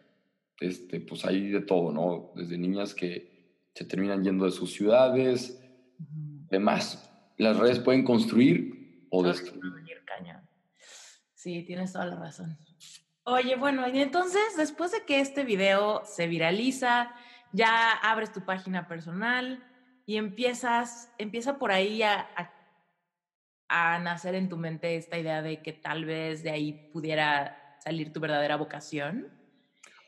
[0.61, 2.31] este, pues hay de todo, ¿no?
[2.37, 5.61] Desde niñas que se terminan yendo de sus ciudades,
[5.99, 7.11] demás.
[7.37, 9.61] Las redes pueden construir o destruir.
[11.35, 12.57] Sí, tienes toda la razón.
[13.25, 17.13] Oye, bueno, y entonces después de que este video se viraliza,
[17.53, 19.65] ya abres tu página personal
[20.07, 22.60] y empiezas, empieza por ahí a, a,
[23.71, 28.13] a nacer en tu mente esta idea de que tal vez de ahí pudiera salir
[28.13, 29.29] tu verdadera vocación?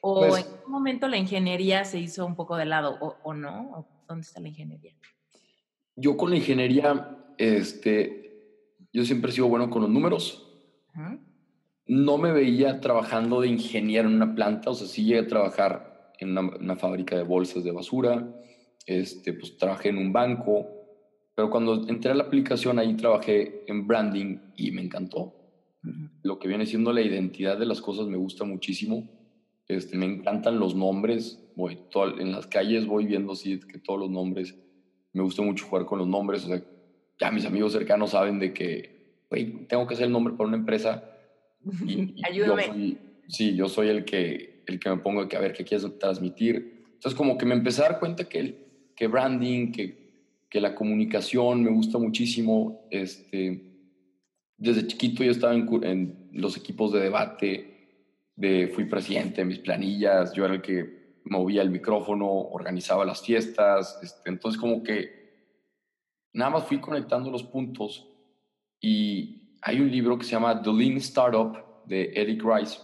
[0.01, 3.87] ¿O pues en qué momento la ingeniería se hizo un poco de lado o, no?
[4.09, 4.93] ¿Dónde está la ingeniería?
[5.95, 10.45] Yo con la ingeniería, este, yo siempre he sido bueno con los números.
[11.87, 16.13] No me veía trabajando de ingeniero en una planta, o sea, sí llegué a trabajar
[16.19, 18.29] en una, fábrica de bolsas de basura,
[18.87, 20.82] este, pues trabajé en un banco,
[21.35, 25.35] pero cuando entré a la aplicación ahí trabajé en branding y me encantó
[26.23, 29.09] lo que viene siendo la identidad de las cosas me gusta muchísimo.
[29.67, 31.43] Este, me encantan los nombres.
[31.57, 31.79] Voy
[32.19, 34.57] en las calles voy viendo así que todos los nombres.
[35.13, 36.45] Me gusta mucho jugar con los nombres.
[36.45, 36.63] O sea,
[37.19, 38.93] ya mis amigos cercanos saben de que,
[39.69, 41.09] tengo que hacer el nombre para una empresa.
[41.87, 42.99] Y, Ayúdame.
[43.29, 46.87] sí, yo soy el que, el que me pongo que a ver qué quieres transmitir.
[46.95, 48.57] Entonces, como que me empecé a dar cuenta que, el,
[48.97, 50.02] que branding, que,
[50.53, 52.87] que la comunicación me gusta muchísimo.
[52.91, 53.73] Este,
[54.59, 58.03] desde chiquito yo estaba en, los equipos de debate,
[58.37, 63.23] de, fui presidente de mis planillas, yo era el que movía el micrófono, organizaba las
[63.23, 65.57] fiestas, este, entonces como que
[66.35, 68.07] nada más fui conectando los puntos
[68.79, 72.79] y hay un libro que se llama The Lean Startup de Eric Rice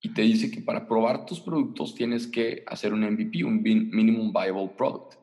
[0.00, 4.32] y te dice que para probar tus productos tienes que hacer un MVP, un Minimum
[4.32, 5.19] Viable Product.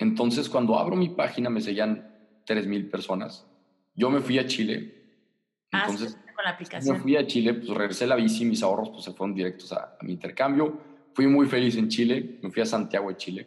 [0.00, 2.10] Entonces cuando abro mi página me sellan
[2.44, 3.46] 3.000 personas
[4.00, 4.94] yo me fui a Chile.
[5.72, 6.96] Ah, entonces, con la aplicación.
[6.96, 9.96] Me fui a Chile, pues regresé la bici, mis ahorros pues se fueron directos a,
[10.02, 10.80] mi intercambio.
[11.12, 13.46] Fui muy feliz en Chile, me fui a Santiago de Chile.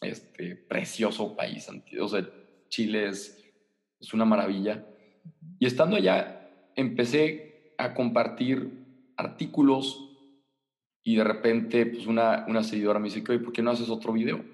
[0.00, 1.68] Este precioso país,
[2.00, 2.28] o sea,
[2.68, 3.38] Chile es,
[4.00, 4.84] es una maravilla.
[5.60, 10.08] Y estando allá, empecé a compartir artículos
[11.04, 14.44] y de repente, pues una, una seguidora me dice, ¿por qué no haces otro video?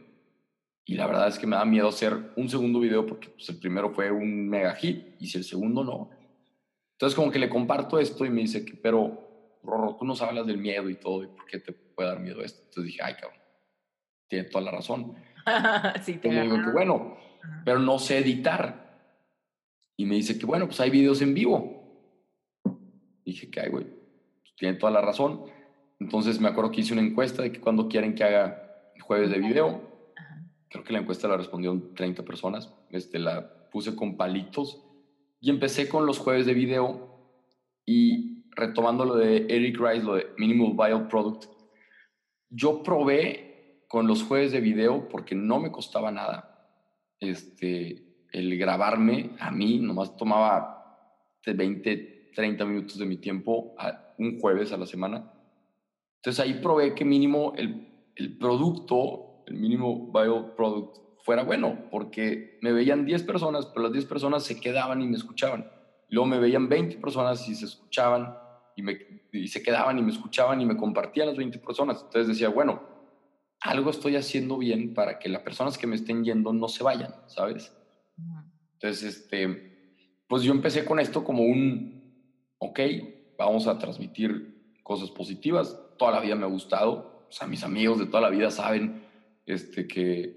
[0.89, 3.59] Y la verdad es que me da miedo hacer un segundo video porque pues, el
[3.59, 6.09] primero fue un mega hit y si el segundo no.
[6.93, 10.47] Entonces como que le comparto esto y me dice que, pero Rorro, tú nos hablas
[10.47, 12.63] del miedo y todo, ¿y por qué te puede dar miedo esto?
[12.63, 13.39] Entonces dije, ay cabrón,
[14.29, 15.15] tiene toda la razón.
[16.05, 17.19] sí, te digo que bueno,
[17.67, 18.89] pero no sé editar.
[19.99, 21.83] Y me dice que, bueno, pues hay videos en vivo.
[23.27, 23.85] Dije que hay, güey.
[23.85, 25.45] Pues tiene toda la razón.
[26.01, 29.39] Entonces me acuerdo que hice una encuesta de que cuando quieren que haga jueves de
[29.39, 29.88] video.
[30.69, 32.73] Creo que la encuesta la respondieron 30 personas.
[32.91, 34.85] Este, la puse con palitos.
[35.41, 37.09] Y empecé con los jueves de video.
[37.87, 41.45] Y retomando lo de Eric Rice, lo de Minimal Viable Product,
[42.51, 46.67] yo probé con los jueves de video porque no me costaba nada.
[47.21, 50.79] Este, el grabarme a mí nomás tomaba
[51.47, 55.33] 20, 30 minutos de mi tiempo a un jueves a la semana.
[56.17, 62.59] Entonces ahí probé que mínimo el, el producto, el mínimo bio product, fuera bueno, porque
[62.63, 65.71] me veían 10 personas, pero las 10 personas se quedaban y me escuchaban.
[66.09, 68.35] Luego me veían 20 personas y se escuchaban
[68.77, 68.99] y, me,
[69.33, 72.03] y se quedaban y me escuchaban y me compartían las 20 personas.
[72.03, 72.81] Entonces decía, bueno,
[73.61, 77.15] algo estoy haciendo bien para que las personas que me estén yendo no se vayan,
[77.27, 77.77] ¿sabes?
[78.75, 82.15] Entonces, este, pues yo empecé con esto como un,
[82.59, 82.81] ok,
[83.37, 85.79] vamos a transmitir cosas positivas.
[85.99, 87.27] Toda la vida me ha gustado.
[87.29, 89.08] O sea, mis amigos de toda la vida saben
[89.49, 90.37] este, que,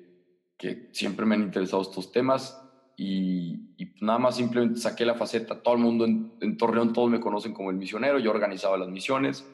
[0.57, 2.57] que siempre me han interesado estos temas.
[2.97, 5.61] Y, y, nada más simplemente saqué la faceta.
[5.61, 8.19] Todo el mundo en, en, Torreón, todos me conocen como el misionero.
[8.19, 9.45] Yo organizaba las misiones.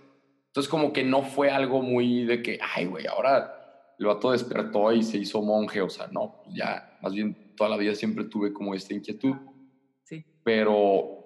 [0.48, 4.92] Entonces, como que no fue algo muy de que, ay, güey, ahora el vato despertó
[4.94, 5.82] y se hizo monje.
[5.82, 9.36] O sea, no, pues ya, más bien toda la vida siempre tuve como esta inquietud.
[10.04, 10.24] Sí.
[10.44, 11.18] Pero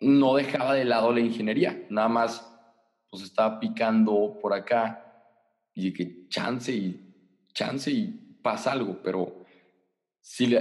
[0.00, 2.54] no dejaba de lado la ingeniería, nada más
[3.10, 5.04] pues estaba picando por acá
[5.74, 7.07] y que chance y
[7.58, 8.06] chance y
[8.42, 9.44] pasa algo, pero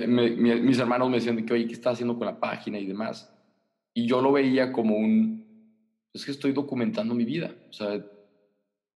[0.07, 2.79] me, mi, mis hermanos me decían de que, oye, ¿qué estás haciendo con la página
[2.79, 3.33] y demás?
[3.93, 5.45] Y yo lo veía como un,
[6.13, 8.03] es que estoy documentando mi vida, o sea,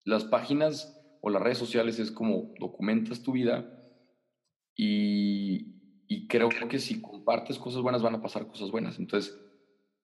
[0.05, 3.71] las páginas o las redes sociales es como documentas tu vida
[4.75, 8.99] y, y creo que si compartes cosas buenas van a pasar cosas buenas.
[8.99, 9.39] Entonces,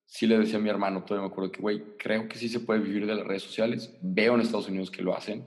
[0.05, 2.61] sí le decía a mi hermano, todavía me acuerdo que, güey, creo que sí se
[2.61, 3.97] puede vivir de las redes sociales.
[4.03, 5.47] Veo en Estados Unidos que lo hacen.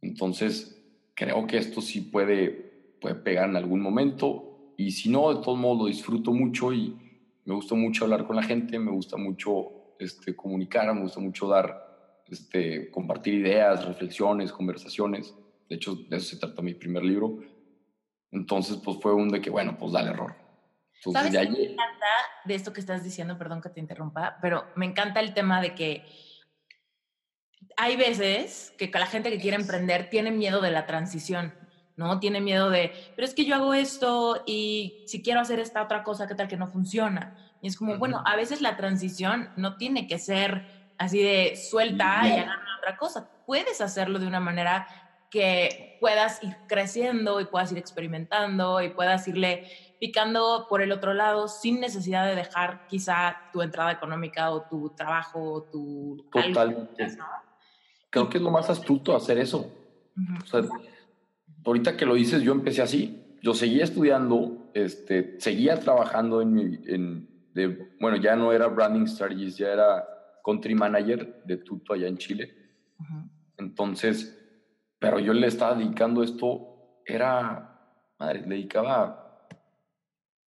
[0.00, 0.75] Entonces,
[1.16, 2.50] creo que esto sí puede,
[3.00, 4.74] puede pegar en algún momento.
[4.76, 6.96] Y si no, de todos modos lo disfruto mucho y
[7.44, 11.48] me gusta mucho hablar con la gente, me gusta mucho este, comunicar, me gusta mucho
[11.48, 15.34] dar, este, compartir ideas, reflexiones, conversaciones.
[15.68, 17.40] De hecho, de eso se trata mi primer libro
[18.36, 20.34] entonces, pues fue un de que, bueno, pues dale error.
[20.96, 22.06] Entonces, ¿Sabes me encanta
[22.44, 23.38] de esto que estás diciendo?
[23.38, 26.04] Perdón que te interrumpa, pero me encanta el tema de que
[27.76, 31.54] hay veces que la gente que quiere emprender tiene miedo de la transición,
[31.96, 32.18] ¿no?
[32.18, 36.02] Tiene miedo de, pero es que yo hago esto y si quiero hacer esta otra
[36.02, 37.36] cosa, ¿qué tal que no funciona?
[37.60, 40.66] Y es como, bueno, a veces la transición no tiene que ser
[40.98, 43.28] así de suelta y agarrar otra cosa.
[43.44, 44.86] Puedes hacerlo de una manera
[45.30, 51.14] que puedas ir creciendo y puedas ir experimentando y puedas irle picando por el otro
[51.14, 56.26] lado sin necesidad de dejar quizá tu entrada económica o tu trabajo o tu...
[56.30, 57.08] Totalmente.
[57.16, 57.45] ¿no?
[58.20, 59.70] Creo que es lo más astuto hacer eso.
[60.42, 60.62] o sea,
[61.64, 63.22] ahorita que lo dices, yo empecé así.
[63.42, 66.78] Yo seguía estudiando, este, seguía trabajando en mi...
[66.86, 70.04] En, de, bueno, ya no era branding strategist, ya era
[70.44, 72.54] country manager de Tuto allá en Chile.
[73.56, 74.36] Entonces
[74.98, 77.78] pero yo le estaba dedicando esto, era,
[78.18, 79.46] madre, le dedicaba,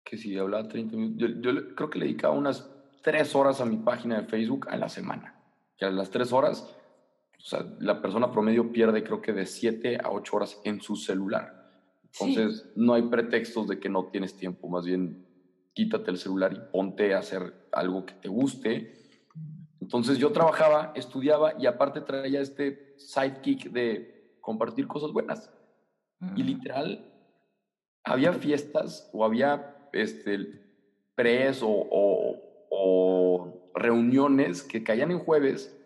[0.04, 2.70] que si hablaba 30 minutos, yo, yo, creo que le dedicaba unas
[3.04, 5.36] tres horas a mi página de Facebook a la semana.
[5.78, 6.76] Que a las tres horas,
[7.40, 10.98] o sea, la persona promedio pierde creo que de 7 a 8 horas en su
[10.98, 11.72] celular.
[12.04, 12.70] Entonces, sí.
[12.76, 15.26] no hay pretextos de que no tienes tiempo, más bien
[15.74, 18.94] quítate el celular y ponte a hacer algo que te guste.
[19.80, 25.50] Entonces yo trabajaba, estudiaba y aparte traía este sidekick de compartir cosas buenas.
[26.36, 27.06] Y literal,
[28.04, 30.62] había fiestas o había este,
[31.16, 35.79] pres o, o, o, reuniones que caían en jueves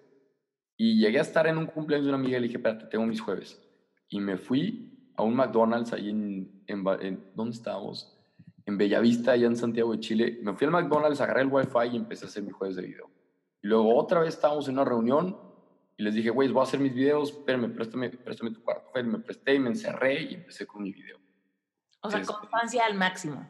[0.77, 3.05] y llegué a estar en un cumpleaños de una amiga y le dije, espérate, tengo
[3.05, 3.61] mis jueves.
[4.09, 8.19] Y me fui a un McDonald's ahí en, en, en ¿dónde estábamos?
[8.65, 10.39] En Bellavista, allá en Santiago de Chile.
[10.41, 13.09] Me fui al McDonald's, agarré el wifi y empecé a hacer mis jueves de video.
[13.61, 15.37] Y luego otra vez estábamos en una reunión
[15.97, 18.91] y les dije, güey, voy a hacer mis videos, espérame, préstame, préstame tu cuarto.
[19.03, 21.17] Me presté y me encerré y empecé con mi video.
[22.01, 23.47] O sea, este, constancia al máximo.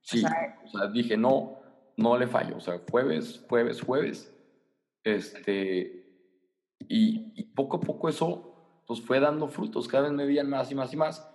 [0.00, 1.58] Sí, o sea, o sea, dije, no,
[1.96, 2.56] no le fallo.
[2.56, 4.30] O sea, jueves, jueves, jueves.
[5.02, 6.03] Este,
[6.80, 9.88] y, poco a poco eso pues fue dando frutos.
[9.88, 11.30] Cada vez me veían más y más y más.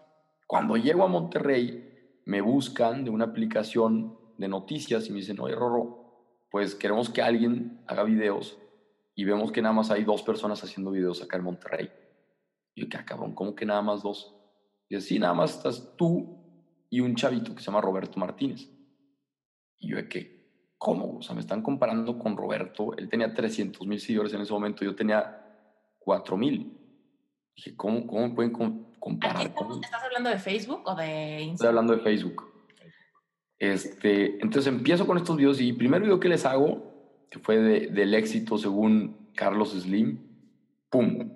[0.46, 5.56] Cuando llego a Monterrey, me buscan de una aplicación de noticias y me dicen, oye,
[5.56, 8.60] Rorro, pues queremos que alguien haga videos
[9.16, 11.90] y vemos que nada más hay dos personas haciendo videos acá en Monterrey.
[12.76, 13.34] Y yo, ¿qué cabrón?
[13.34, 14.36] ¿Cómo que nada más dos?
[14.88, 16.40] Y así nada más estás tú
[16.90, 18.70] y un chavito que se llama Roberto Martínez.
[19.80, 20.39] Y yo, ¿qué?
[20.80, 21.18] ¿Cómo?
[21.18, 22.98] O sea, me están comparando con Roberto.
[22.98, 25.46] Él tenía 300 mil seguidores en ese momento, yo tenía
[26.00, 26.76] 4 mil.
[27.56, 28.52] Dije, ¿cómo, cómo pueden
[28.98, 29.48] comparar?
[29.48, 31.54] ¿Estás hablando de Facebook o de Instagram?
[31.54, 32.46] Estoy hablando de Facebook.
[33.60, 37.58] Este, entonces empiezo con estos videos y el primer video que les hago, que fue
[37.58, 40.18] del éxito según Carlos Slim,
[40.90, 41.34] ¡pum!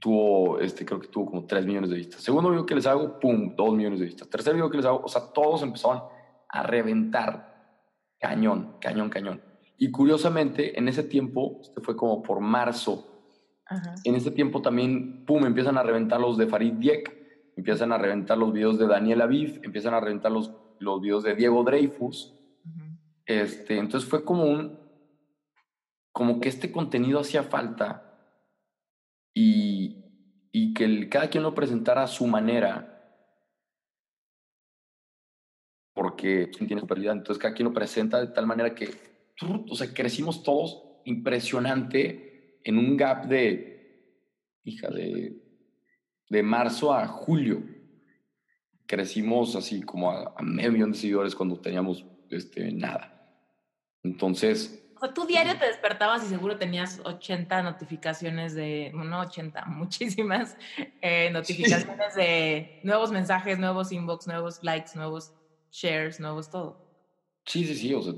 [0.00, 2.22] Tuvo, este, creo que tuvo como 3 millones de vistas.
[2.22, 3.54] Segundo video que les hago, ¡pum!
[3.54, 4.30] 2 millones de vistas.
[4.30, 6.02] Tercer video que les hago, o sea, todos empezaron
[6.48, 7.51] a reventar.
[8.22, 9.42] Cañón, cañón, cañón.
[9.76, 13.08] Y curiosamente, en ese tiempo, este fue como por marzo,
[14.04, 18.38] en ese tiempo también, pum, empiezan a reventar los de Farid Diek, empiezan a reventar
[18.38, 22.32] los videos de Daniel Aviv, empiezan a reventar los, los videos de Diego Dreyfus.
[23.26, 24.78] este, entonces fue como un,
[26.12, 28.20] como que este contenido hacía falta
[29.34, 30.04] y,
[30.52, 32.91] y que el, cada quien lo presentara a su manera
[36.12, 37.14] porque tiene superioridad.
[37.14, 38.90] Entonces cada quien lo presenta de tal manera que,
[39.68, 44.12] o sea, crecimos todos impresionante en un gap de,
[44.64, 45.42] hija, de,
[46.28, 47.62] de marzo a julio.
[48.86, 53.08] Crecimos así como a, medio millón de seguidores cuando teníamos este, nada.
[54.02, 54.78] Entonces...
[54.96, 60.56] O sea, tú diario te despertabas y seguro tenías 80 notificaciones de, no 80, muchísimas
[61.00, 65.32] eh, notificaciones de nuevos mensajes, nuevos inbox, nuevos likes, nuevos
[65.72, 66.86] shares, nuevos todo.
[67.44, 68.14] Sí, sí, sí, o sea,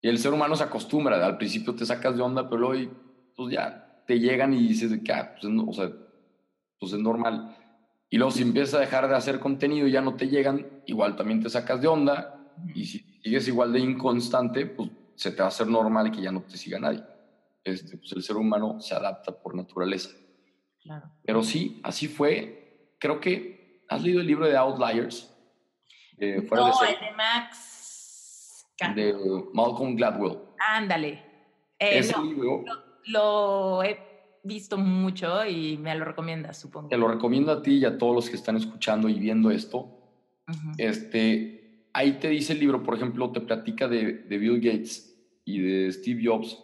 [0.00, 2.90] y el ser humano se acostumbra, al principio te sacas de onda, pero hoy,
[3.34, 5.90] pues ya te llegan y dices que, ah, pues, o sea,
[6.78, 7.56] pues es normal.
[8.08, 11.16] Y luego si empiezas a dejar de hacer contenido y ya no te llegan, igual
[11.16, 15.46] también te sacas de onda y si sigues igual de inconstante, pues se te va
[15.46, 17.02] a hacer normal que ya no te siga nadie.
[17.64, 20.10] Este, pues el ser humano se adapta por naturaleza.
[20.80, 21.10] Claro.
[21.24, 22.94] Pero sí, así fue.
[23.00, 25.35] Creo que has leído el libro de Outliers.
[26.18, 28.66] Eh, no, de el de Max.
[28.94, 29.14] De
[29.52, 30.38] Malcolm Gladwell.
[30.58, 31.22] Ándale.
[31.78, 32.64] Eh, Ese libro.
[33.06, 33.98] Lo, he
[34.44, 36.88] visto mucho y me lo recomiendas, supongo.
[36.88, 39.92] Te lo recomiendo a ti y a todos los que están escuchando y viendo esto.
[40.78, 45.60] este, ahí te dice el libro, por ejemplo, te platica de, de, Bill Gates y
[45.60, 46.62] de Steve Jobs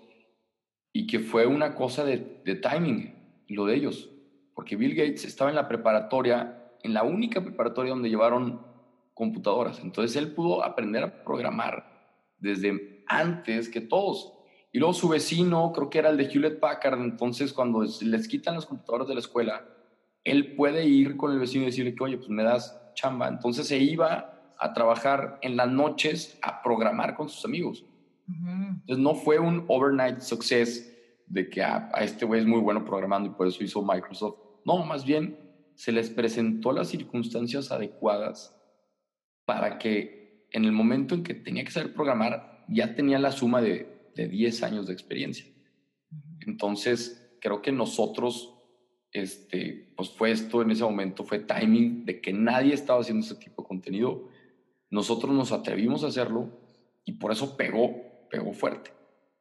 [0.92, 3.14] y que fue una cosa de, de timing,
[3.48, 4.08] lo de ellos.
[4.54, 8.71] Porque Bill Gates estaba en la preparatoria, en la única preparatoria donde llevaron
[9.22, 9.78] computadoras.
[9.78, 14.32] Entonces él pudo aprender a programar desde antes que todos.
[14.72, 18.56] Y luego su vecino, creo que era el de Hewlett Packard, entonces cuando les quitan
[18.56, 19.64] las computadoras de la escuela,
[20.24, 23.28] él puede ir con el vecino y decirle que, oye, pues me das chamba.
[23.28, 27.84] Entonces se iba a trabajar en las noches a programar con sus amigos.
[28.26, 30.88] Entonces no fue un overnight success
[31.28, 34.36] de que ah, a este güey es muy bueno programando y por eso hizo Microsoft.
[34.64, 35.38] No, más bien
[35.76, 38.58] se les presentó las circunstancias adecuadas
[39.44, 43.60] para que en el momento en que tenía que saber programar, ya tenía la suma
[43.60, 45.46] de, de 10 años de experiencia.
[46.46, 48.54] Entonces, creo que nosotros,
[49.12, 53.36] este, pues fue esto en ese momento, fue timing de que nadie estaba haciendo ese
[53.36, 54.28] tipo de contenido.
[54.90, 56.50] Nosotros nos atrevimos a hacerlo
[57.04, 58.90] y por eso pegó, pegó fuerte.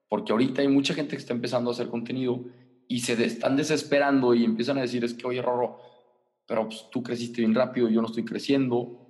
[0.08, 2.46] Porque ahorita hay mucha gente que está empezando a hacer contenido
[2.88, 5.80] y se están desesperando y empiezan a decir, es que, oye, Rorro,
[6.46, 9.01] pero pues, tú creciste bien rápido, yo no estoy creciendo,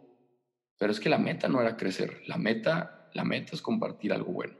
[0.82, 4.32] pero es que la meta no era crecer, la meta, la meta es compartir algo
[4.32, 4.56] bueno.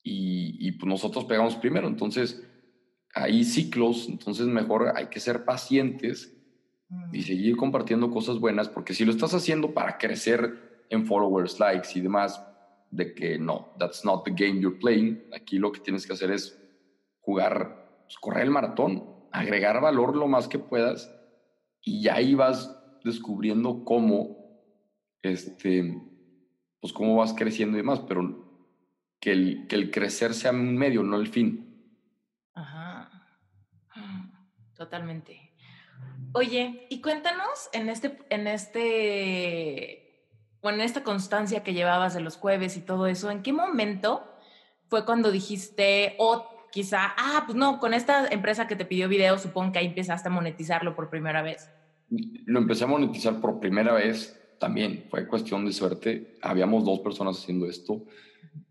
[0.00, 2.46] Y, pues nosotros pegamos primero, entonces
[3.12, 6.32] hay ciclos, entonces mejor hay que ser pacientes
[7.12, 11.88] y seguir compartiendo cosas buenas, porque si lo estás haciendo para crecer en followers, likes
[11.96, 12.40] y demás,
[12.92, 16.30] de que no, that's not the game you're playing, aquí lo que tienes que hacer
[16.30, 16.56] es
[17.18, 21.12] jugar, pues, correr el maratón, agregar valor lo más que puedas
[21.82, 24.45] y ya ahí vas descubriendo cómo
[25.26, 26.00] este,
[26.80, 28.46] pues cómo vas creciendo y demás, pero
[29.20, 31.66] que el, que el crecer sea un medio, no el fin.
[32.54, 33.10] Ajá,
[34.74, 35.52] totalmente.
[36.32, 40.30] Oye, y cuéntanos en este, en este,
[40.62, 44.32] bueno, en esta constancia que llevabas de los jueves y todo eso, ¿en qué momento
[44.88, 49.38] fue cuando dijiste, o quizá, ah, pues no, con esta empresa que te pidió video,
[49.38, 51.70] supongo que ahí empezaste a monetizarlo por primera vez?
[52.08, 56.36] Lo empecé a monetizar por primera vez también fue cuestión de suerte.
[56.42, 58.04] Habíamos dos personas haciendo esto.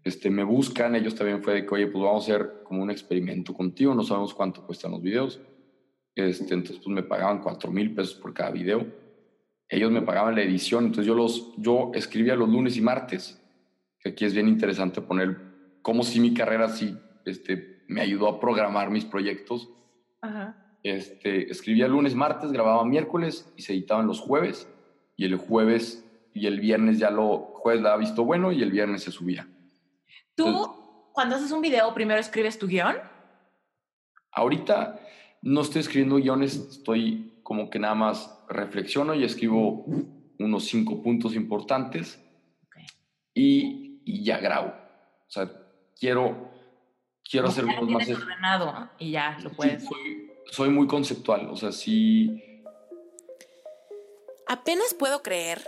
[0.03, 2.89] Este, me buscan, ellos también fue de que, oye, pues vamos a hacer como un
[2.89, 5.39] experimento contigo, no sabemos cuánto cuestan los videos.
[6.15, 8.85] Este, entonces, pues me pagaban cuatro mil pesos por cada video.
[9.67, 13.41] Ellos me pagaban la edición, entonces yo, los, yo escribía los lunes y martes,
[13.99, 15.37] que aquí es bien interesante poner
[15.81, 19.69] cómo si mi carrera sí este, me ayudó a programar mis proyectos.
[20.83, 24.67] Este, escribía lunes, martes, grababa miércoles y se editaban los jueves
[25.15, 26.03] y el jueves
[26.33, 29.47] y el viernes ya lo, jueves la ha visto bueno y el viernes se subía.
[30.35, 32.97] ¿Tú, cuando haces un video, primero escribes tu guion?
[34.31, 34.99] Ahorita
[35.41, 39.85] no estoy escribiendo guiones, estoy como que nada más reflexiono y escribo
[40.39, 42.21] unos cinco puntos importantes
[43.33, 44.67] y, y, ya grabo.
[44.67, 45.49] O sea,
[45.97, 46.51] quiero,
[47.23, 48.09] quiero hacer unos más...
[48.09, 49.85] ordenado y ya lo puedes...
[49.85, 52.54] soy, soy muy conceptual, o sea, sí...
[54.47, 55.65] Apenas puedo creer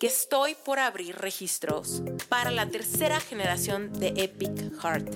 [0.00, 5.14] que estoy por abrir registros para la tercera generación de Epic Heart.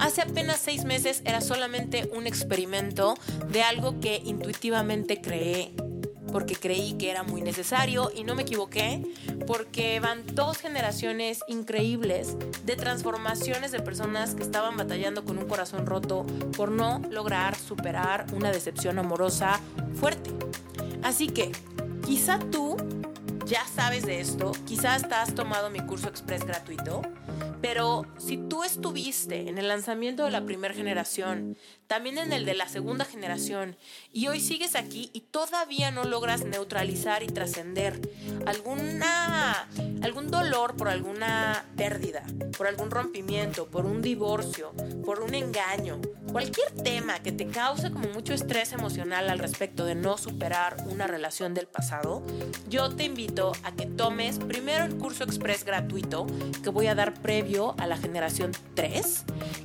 [0.00, 3.14] Hace apenas seis meses era solamente un experimento
[3.48, 5.72] de algo que intuitivamente creé
[6.32, 9.02] porque creí que era muy necesario y no me equivoqué,
[9.46, 15.86] porque van dos generaciones increíbles de transformaciones de personas que estaban batallando con un corazón
[15.86, 19.58] roto por no lograr superar una decepción amorosa
[19.94, 20.30] fuerte.
[21.02, 21.52] Así que,
[22.08, 22.74] quizá tú
[23.48, 27.00] ya sabes de esto, quizás has tomado mi curso express gratuito,
[27.62, 32.52] pero si tú estuviste en el lanzamiento de la primera generación, también en el de
[32.52, 33.78] la segunda generación,
[34.12, 37.98] y hoy sigues aquí y todavía no logras neutralizar y trascender
[38.44, 39.66] alguna
[40.02, 42.22] algún dolor por alguna pérdida,
[42.56, 44.72] por algún rompimiento, por un divorcio,
[45.04, 49.94] por un engaño, cualquier tema que te cause como mucho estrés emocional al respecto de
[49.94, 52.22] no superar una relación del pasado,
[52.68, 56.26] yo te invito a que tomes primero el curso express gratuito
[56.62, 59.24] que voy a dar previo a la generación 3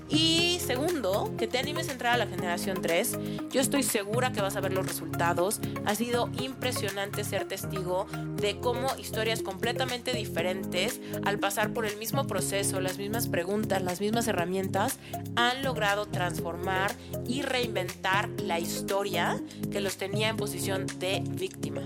[0.09, 3.17] y segundo, que te animes a entrar a la generación 3.
[3.51, 5.59] Yo estoy segura que vas a ver los resultados.
[5.85, 8.05] Ha sido impresionante ser testigo
[8.35, 14.01] de cómo historias completamente diferentes, al pasar por el mismo proceso, las mismas preguntas, las
[14.01, 14.99] mismas herramientas,
[15.35, 16.93] han logrado transformar
[17.27, 21.81] y reinventar la historia que los tenía en posición de víctima.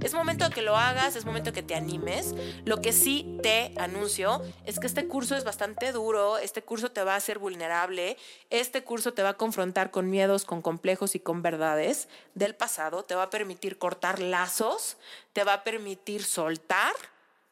[0.00, 2.34] Es momento de que lo hagas, es momento que te animes.
[2.64, 7.02] Lo que sí te anuncio es que este curso es bastante duro, este curso te
[7.02, 8.16] va a hacer vulnerable,
[8.48, 13.04] este curso te va a confrontar con miedos, con complejos y con verdades del pasado,
[13.04, 14.96] te va a permitir cortar lazos,
[15.32, 16.94] te va a permitir soltar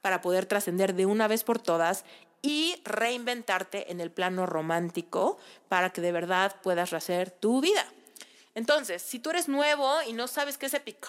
[0.01, 2.05] para poder trascender de una vez por todas
[2.43, 7.87] y reinventarte en el plano romántico para que de verdad puedas rehacer tu vida.
[8.55, 11.01] Entonces, si tú eres nuevo y no sabes qué es Epic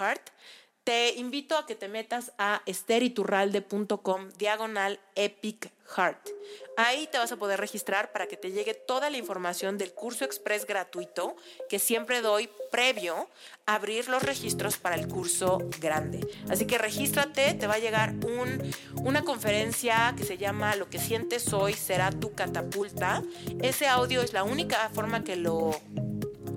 [0.85, 6.29] te invito a que te metas a esteriturralde.com diagonal Epic Heart.
[6.77, 10.25] Ahí te vas a poder registrar para que te llegue toda la información del curso
[10.25, 11.35] express gratuito
[11.69, 13.27] que siempre doy previo
[13.65, 16.19] a abrir los registros para el curso grande.
[16.49, 18.61] Así que regístrate, te va a llegar un,
[19.03, 23.23] una conferencia que se llama Lo que sientes hoy será tu catapulta.
[23.59, 25.71] Ese audio es la única forma que lo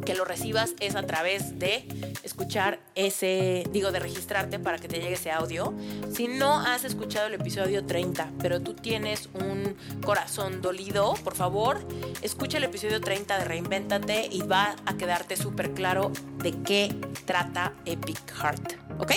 [0.08, 1.86] que lo recibas es a través de
[2.22, 5.74] escuchar ese, digo, de registrarte para que te llegue ese audio.
[6.10, 11.86] Si no has escuchado el episodio 30, pero tú tienes un corazón dolido, por favor,
[12.22, 16.94] escucha el episodio 30 de Reinvéntate y va a quedarte súper claro de qué
[17.26, 18.76] trata Epic Heart.
[19.00, 19.12] ¿Ok?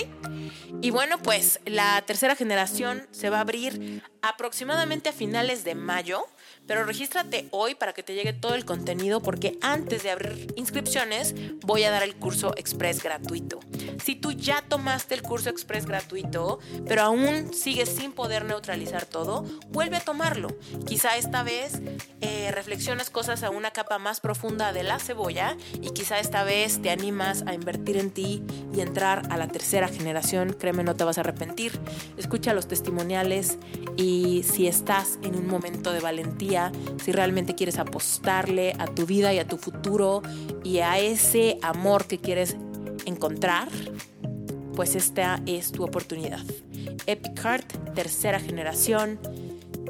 [0.82, 6.26] Y bueno, pues la tercera generación se va a abrir aproximadamente a finales de mayo.
[6.66, 11.34] Pero regístrate hoy para que te llegue todo el contenido porque antes de abrir inscripciones
[11.60, 13.60] voy a dar el curso express gratuito.
[14.02, 19.44] Si tú ya tomaste el curso express gratuito, pero aún sigues sin poder neutralizar todo,
[19.68, 20.56] vuelve a tomarlo.
[20.86, 21.80] Quizá esta vez
[22.20, 26.80] eh, reflexiones cosas a una capa más profunda de la cebolla y quizá esta vez
[26.80, 28.42] te animas a invertir en ti
[28.74, 30.56] y entrar a la tercera generación.
[30.58, 31.78] Créeme, no te vas a arrepentir.
[32.16, 33.58] Escucha los testimoniales
[33.96, 36.51] y si estás en un momento de valentía,
[37.02, 40.22] si realmente quieres apostarle a tu vida y a tu futuro
[40.64, 42.56] y a ese amor que quieres
[43.06, 43.68] encontrar,
[44.74, 46.40] pues esta es tu oportunidad.
[47.06, 49.18] Epic Heart, tercera generación,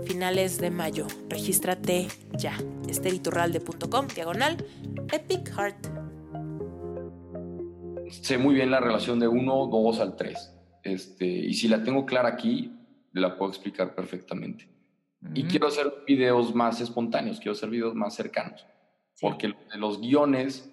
[0.06, 1.06] finales de mayo.
[1.28, 2.56] Regístrate ya.
[2.88, 4.56] esteriturralde.com, diagonal,
[5.12, 5.86] Epic Heart.
[8.10, 10.54] Sé muy bien la relación de 1, 2 al 3.
[10.82, 12.72] Este, y si la tengo clara aquí,
[13.12, 14.71] la puedo explicar perfectamente.
[15.34, 18.66] Y quiero hacer videos más espontáneos, quiero hacer videos más cercanos.
[19.20, 20.70] Porque los guiones,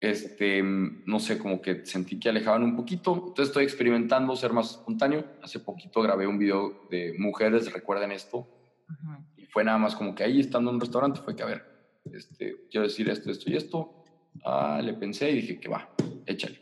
[0.00, 3.14] este, no sé, como que sentí que alejaban un poquito.
[3.14, 5.24] Entonces estoy experimentando ser más espontáneo.
[5.42, 8.48] Hace poquito grabé un video de mujeres, recuerden esto.
[9.36, 11.64] Y fue nada más como que ahí estando en un restaurante fue que, a ver,
[12.12, 14.04] este, quiero decir esto, esto y esto.
[14.44, 15.90] Ah, le pensé y dije que va,
[16.26, 16.58] échale.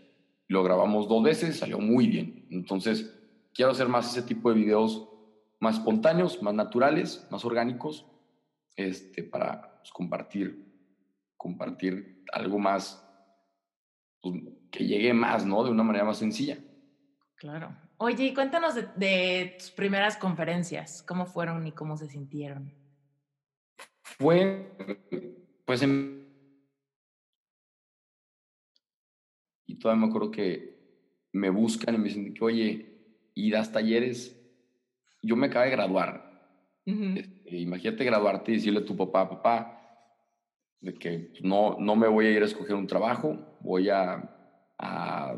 [0.48, 2.46] Lo grabamos dos veces, salió muy bien.
[2.50, 3.12] Entonces
[3.54, 5.08] quiero hacer más ese tipo de videos
[5.60, 8.06] más espontáneos, más naturales, más orgánicos,
[8.76, 10.64] este, para pues, compartir,
[11.36, 13.02] compartir algo más,
[14.20, 15.64] pues, que llegue más, ¿no?
[15.64, 16.58] De una manera más sencilla.
[17.36, 17.76] Claro.
[17.98, 22.74] Oye, cuéntanos de, tus primeras conferencias, cómo fueron y cómo se sintieron.
[24.02, 24.76] Fue,
[25.64, 25.82] pues,
[29.66, 30.76] y todavía me acuerdo que
[31.32, 32.96] me buscan y me dicen que, oye,
[33.34, 34.32] y das talleres.
[35.26, 36.26] Yo me acabo de graduar.
[36.84, 39.76] Este, imagínate graduarte y decirle a tu papá, papá,
[40.80, 44.30] de que no, no me voy a ir a escoger un trabajo, voy a,
[44.78, 45.34] a,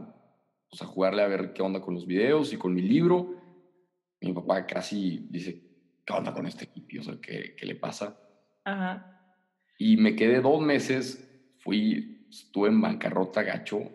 [0.69, 3.35] pues, a jugarle a ver qué onda con los videos y con mi libro.
[4.21, 5.63] Mi papá casi dice,
[6.05, 7.01] ¿qué onda con este equipo?
[7.01, 8.19] O sea, ¿qué, qué le pasa?
[8.65, 9.15] Ajá.
[9.79, 11.25] Y me quedé dos meses,
[11.61, 13.91] fui, estuve en bancarrota gacho,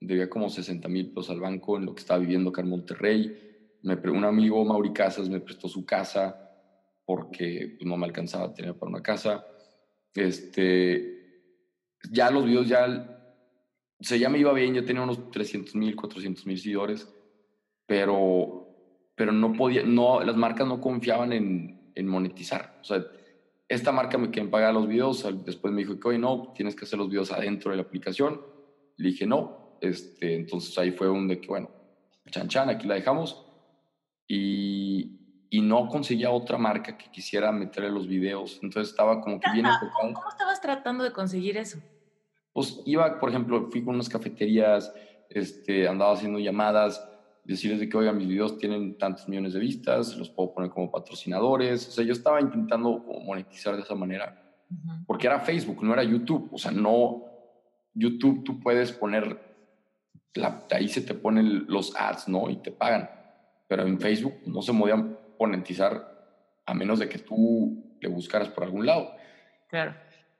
[0.00, 3.55] debía como 60 mil pesos al banco en lo que estaba viviendo acá en Monterrey.
[3.82, 6.46] Un amigo, Mauri Casas, me prestó su casa
[7.04, 9.46] porque pues, no me alcanzaba a tener para una casa.
[10.14, 11.16] Este,
[12.10, 13.36] ya los videos ya,
[14.00, 17.08] se ya me iba bien, yo tenía unos 300 mil, 400 mil seguidores,
[17.86, 18.68] pero,
[19.14, 22.78] pero no podía, no, las marcas no confiaban en, en monetizar.
[22.80, 23.04] O sea,
[23.68, 26.84] esta marca me quieren pagar los videos, después me dijo que, hoy no, tienes que
[26.84, 28.40] hacer los videos adentro de la aplicación.
[28.96, 31.70] Le dije, no, este, entonces ahí fue un de que, bueno,
[32.30, 33.45] chan chan, aquí la dejamos.
[34.28, 35.18] Y,
[35.50, 38.58] y no conseguía otra marca que quisiera meterle los videos.
[38.62, 40.12] Entonces estaba como que bien enfocado.
[40.12, 41.78] ¿Cómo estabas tratando de conseguir eso?
[42.52, 44.92] Pues iba, por ejemplo, fui con unas cafeterías,
[45.28, 47.06] este, andaba haciendo llamadas,
[47.44, 50.90] decirles de que, oiga, mis videos tienen tantos millones de vistas, los puedo poner como
[50.90, 51.88] patrocinadores.
[51.88, 54.42] O sea, yo estaba intentando monetizar de esa manera.
[55.06, 56.48] Porque era Facebook, no era YouTube.
[56.52, 57.24] O sea, no,
[57.94, 59.46] YouTube tú puedes poner
[60.70, 62.50] ahí se te ponen los ads, ¿no?
[62.50, 63.08] Y te pagan.
[63.68, 64.96] Pero en Facebook no se podía
[65.38, 66.16] monetizar
[66.64, 69.12] a menos de que tú le buscaras por algún lado.
[69.68, 69.94] Claro.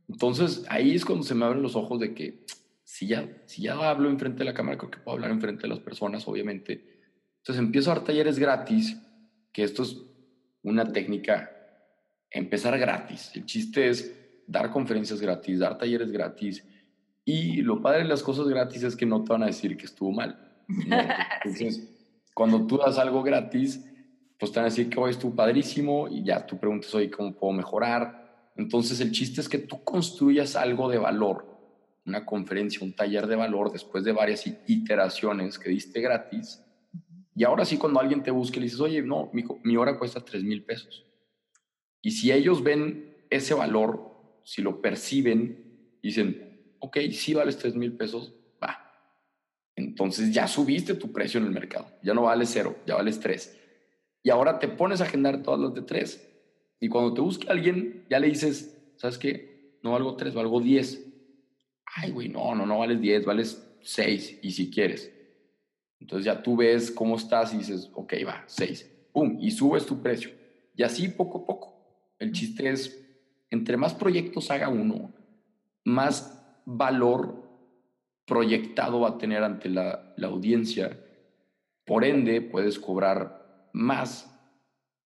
[0.09, 2.45] Entonces ahí es cuando se me abren los ojos de que
[2.93, 5.69] si ya, si ya hablo enfrente de la cámara, creo que puedo hablar enfrente de
[5.69, 7.01] las personas, obviamente.
[7.39, 9.01] Entonces empiezo a dar talleres gratis,
[9.51, 9.97] que esto es
[10.63, 11.51] una técnica,
[12.31, 13.31] empezar gratis.
[13.35, 14.15] El chiste es
[14.47, 16.67] dar conferencias gratis, dar talleres gratis.
[17.25, 19.87] Y lo padre de las cosas gratis es que no te van a decir que
[19.87, 20.39] estuvo mal.
[20.69, 21.89] Entonces,
[22.35, 23.83] cuando tú das algo gratis,
[24.39, 27.33] pues te van a decir que hoy estuvo padrísimo y ya tú preguntas, hoy ¿cómo
[27.33, 28.51] puedo mejorar?
[28.55, 31.52] Entonces, el chiste es que tú construyas algo de valor
[32.05, 36.63] una conferencia, un taller de valor después de varias iteraciones que diste gratis.
[37.35, 40.43] Y ahora sí, cuando alguien te busque, le dices, oye, no, mi, hora cuesta 3
[40.45, 41.07] mil pesos.
[42.03, 47.97] Y si ellos ven ese valor, si lo perciben, dicen, ok, sí vales 3 mil
[47.97, 48.91] pesos, va.
[49.77, 51.87] Entonces ya subiste tu precio en el mercado.
[52.03, 53.59] Ya no vale cero, ya vales 3.
[54.25, 56.29] Y ahora te pones a agendar todas las de 3.
[56.81, 59.79] Y cuando te busque alguien, ya le dices, ¿sabes qué?
[59.83, 61.12] No valgo 3, valgo 10
[61.97, 65.13] ay, güey, no, no, no vales 10, vales 6 y si quieres.
[66.01, 70.03] Entonces ya tú ves cómo estás y dices, ok, va, 6, pum, y subes tu
[70.03, 70.31] precio.
[70.75, 72.15] Y así poco a poco.
[72.19, 72.99] El chiste es,
[73.51, 75.13] entre más proyectos haga uno,
[75.85, 77.43] más valor
[78.25, 80.99] proyectado va a tener ante la, la audiencia.
[81.85, 84.33] Por ende, puedes cobrar más,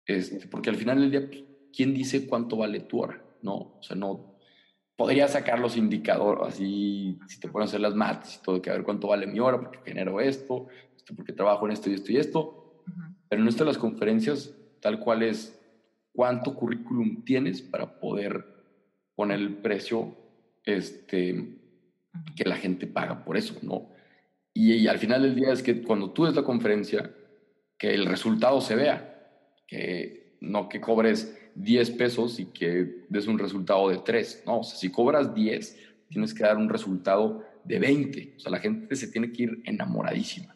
[0.05, 1.43] este, porque al final del día, pues,
[1.75, 3.21] ¿quién dice cuánto vale tu hora?
[3.41, 4.34] No, o sea, no,
[4.95, 8.69] podría sacar los indicadores, así, si te ponen a hacer las mates y todo, que
[8.69, 11.93] a ver cuánto vale mi hora, porque genero esto, esto porque trabajo en esto y
[11.93, 12.83] esto y esto.
[13.27, 15.59] Pero en esto de las conferencias, tal cual es
[16.13, 18.45] cuánto currículum tienes para poder
[19.15, 20.15] poner el precio
[20.63, 21.57] este,
[22.35, 23.89] que la gente paga por eso, ¿no?
[24.53, 27.13] Y, al final del día es que cuando tú des la conferencia,
[27.77, 33.39] que el resultado se vea, que no que cobres 10 pesos y que des un
[33.39, 34.43] resultado de 3.
[34.45, 35.79] No, o sea, si cobras 10,
[36.09, 38.33] tienes que dar un resultado de 20.
[38.37, 40.55] O sea, la gente se tiene que ir enamoradísima.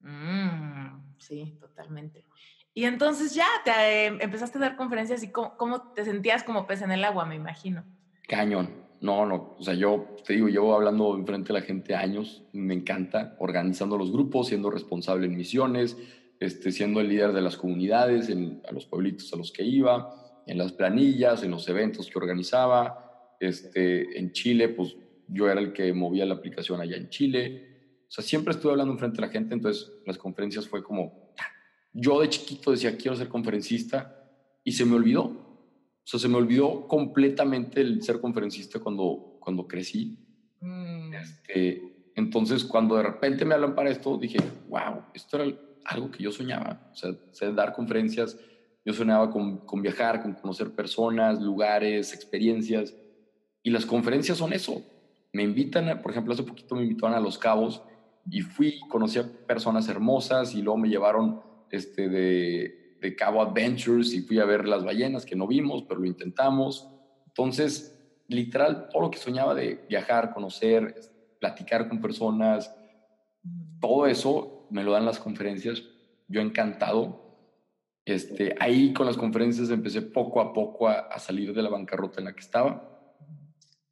[0.00, 2.24] Mm, sí, totalmente.
[2.72, 6.82] Y entonces ya te em, empezaste a dar conferencias y cómo, te sentías como pez
[6.82, 7.84] en el agua, me imagino.
[8.28, 8.88] Cañón.
[9.00, 12.74] No, no, o sea, yo te digo, llevo hablando enfrente de la gente años, me
[12.74, 15.96] encanta organizando los grupos, siendo responsable en misiones,
[16.40, 20.42] este, siendo el líder de las comunidades, en, a los pueblitos a los que iba,
[20.46, 23.36] en las planillas, en los eventos que organizaba.
[23.38, 24.96] Este, en Chile, pues
[25.28, 28.02] yo era el que movía la aplicación allá en Chile.
[28.08, 31.32] O sea, siempre estuve hablando frente a la gente, entonces las conferencias fue como,
[31.92, 34.16] yo de chiquito decía, quiero ser conferencista,
[34.64, 35.24] y se me olvidó.
[35.24, 40.18] O sea, se me olvidó completamente el ser conferencista cuando, cuando crecí.
[40.60, 41.14] Mm.
[41.14, 44.38] Este, entonces, cuando de repente me hablan para esto, dije,
[44.68, 48.36] wow, esto era algo que yo soñaba, o sea, dar conferencias
[48.84, 52.94] yo soñaba con, con viajar, con conocer personas, lugares, experiencias.
[53.62, 54.82] Y las conferencias son eso.
[55.32, 57.82] Me invitan, por ejemplo, hace poquito me invitaron a Los Cabos
[58.30, 64.14] y fui, conocí a personas hermosas y luego me llevaron este, de, de Cabo Adventures
[64.14, 66.88] y fui a ver las ballenas que no vimos, pero lo intentamos.
[67.26, 67.96] Entonces,
[68.28, 70.94] literal, todo lo que soñaba de viajar, conocer,
[71.38, 72.74] platicar con personas,
[73.78, 75.82] todo eso me lo dan las conferencias.
[76.28, 77.28] Yo encantado.
[78.04, 82.26] Este, ahí con las conferencias empecé poco a poco a, salir de la bancarrota en
[82.26, 83.14] la que estaba.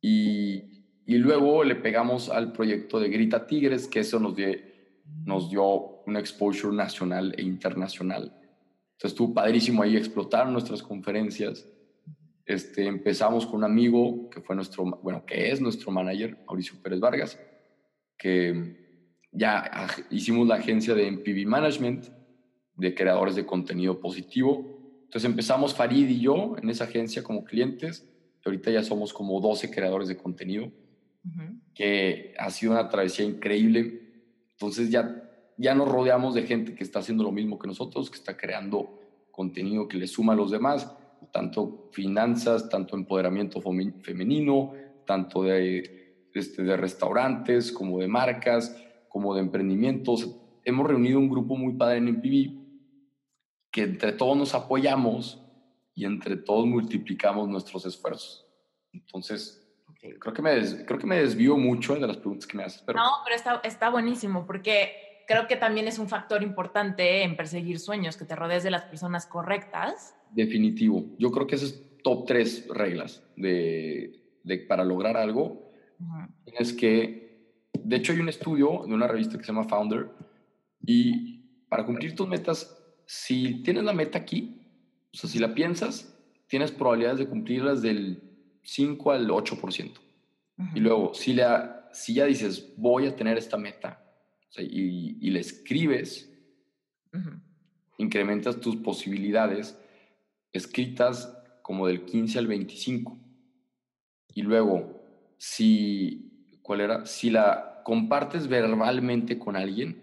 [0.01, 4.49] Y, y, luego le pegamos al proyecto de Grita Tigres, que eso nos, dio,
[5.25, 8.33] nos dio una exposure nacional e internacional.
[8.93, 11.67] Entonces estuvo padrísimo ahí explotar nuestras conferencias
[12.49, 16.99] este, empezamos con un amigo que fue nuestro, bueno, que es nuestro manager, Mauricio Pérez
[16.99, 17.39] Vargas,
[18.17, 18.88] que
[19.39, 22.07] ya hicimos la agencia de MPV Management,
[22.77, 24.99] de creadores de contenido positivo.
[25.05, 28.09] Entonces empezamos Farid y yo en esa agencia como clientes,
[28.45, 30.71] y ahorita ya somos como 12 creadores de contenido,
[31.75, 34.01] que ha sido una travesía increíble.
[34.53, 38.17] Entonces ya, ya nos rodeamos de gente que está haciendo lo mismo que nosotros, que
[38.17, 38.99] está creando
[39.31, 40.95] contenido que le suma a los demás
[41.33, 44.73] tanto finanzas, tanto empoderamiento femenino,
[45.07, 48.77] tanto de, este, de restaurantes, como de marcas,
[49.09, 50.37] como de emprendimientos.
[50.65, 52.69] Hemos reunido un grupo muy padre en MPV
[53.71, 55.43] que entre todos nos apoyamos
[55.95, 58.47] y entre todos multiplicamos nuestros esfuerzos.
[58.93, 59.67] Entonces,
[60.21, 62.83] creo, que me creo que me desvío mucho de las preguntas que me haces.
[62.87, 62.99] Pero...
[62.99, 67.79] No, pero está, está buenísimo porque creo que también es un factor importante en perseguir
[67.79, 71.05] sueños, que te rodees de las personas correctas Definitivo.
[71.19, 75.71] Yo creo que esas es top tres reglas de, de para lograr algo.
[76.47, 77.28] Es que,
[77.85, 80.09] de hecho, hay un estudio de una revista que se llama Founder
[80.85, 82.77] y para cumplir tus metas,
[83.07, 84.61] si tienes la meta aquí,
[85.13, 86.15] o sea, si la piensas,
[86.47, 88.23] tienes probabilidades de cumplirlas del
[88.63, 89.93] 5 al 8%.
[90.75, 94.05] Y luego, si, la, si ya dices, voy a tener esta meta,
[94.57, 96.33] y, y la escribes,
[97.97, 99.79] incrementas tus posibilidades
[100.53, 103.19] escritas como del 15 al 25.
[104.35, 105.03] Y luego,
[105.37, 107.07] si, ¿cuál era?
[107.07, 110.03] Si la compartes verbalmente con alguien,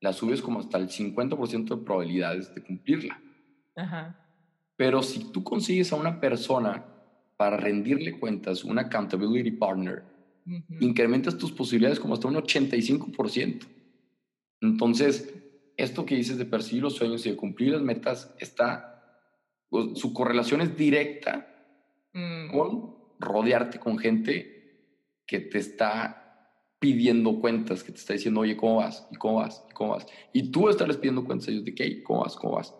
[0.00, 3.18] la subes como hasta el 50% de probabilidades de cumplirla.
[4.76, 6.84] Pero si tú consigues a una persona
[7.38, 10.02] para rendirle cuentas, un accountability partner,
[10.78, 13.66] incrementas tus posibilidades como hasta un 85%.
[14.60, 15.34] Entonces,
[15.78, 18.86] esto que dices de perseguir los sueños y de cumplir las metas está
[19.94, 21.46] su correlación es directa
[22.12, 22.50] mm.
[22.50, 26.19] con rodearte con gente que te está
[26.80, 29.06] pidiendo cuentas, que te está diciendo, oye, ¿cómo vas?
[29.12, 29.64] ¿Y cómo vas?
[29.70, 30.06] ¿Y cómo vas?
[30.32, 32.34] Y tú estarles pidiendo cuentas a ellos de qué, ¿cómo vas?
[32.36, 32.74] ¿Cómo vas?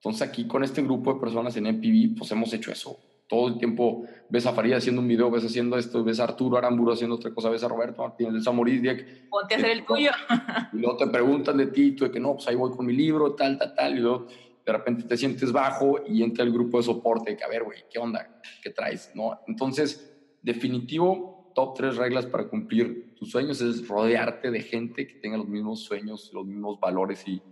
[0.00, 2.98] Entonces aquí con este grupo de personas en MPV, pues hemos hecho eso.
[3.28, 6.58] Todo el tiempo ves a Farid haciendo un video, ves haciendo esto, ves a Arturo
[6.58, 9.28] Aramburu haciendo otra cosa, ves a Roberto Martínez de Samoris Dieck.
[9.28, 10.10] Ponte a hacer el tuyo.
[10.72, 12.92] Y luego te preguntan de ti, tú de que no, pues ahí voy con mi
[12.92, 13.96] libro, tal, tal, tal.
[13.96, 14.26] Y luego
[14.64, 17.84] de repente te sientes bajo y entra el grupo de soporte que, a ver, güey,
[17.90, 18.40] ¿qué onda?
[18.62, 19.12] ¿Qué traes?
[19.14, 19.40] ¿No?
[19.46, 25.38] Entonces, definitivo, top tres reglas para cumplir tus sueños es rodearte de gente que tenga
[25.38, 27.42] los mismos sueños, los mismos valores y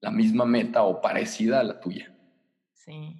[0.00, 2.14] la misma meta o parecida a la tuya.
[2.74, 3.18] Sí.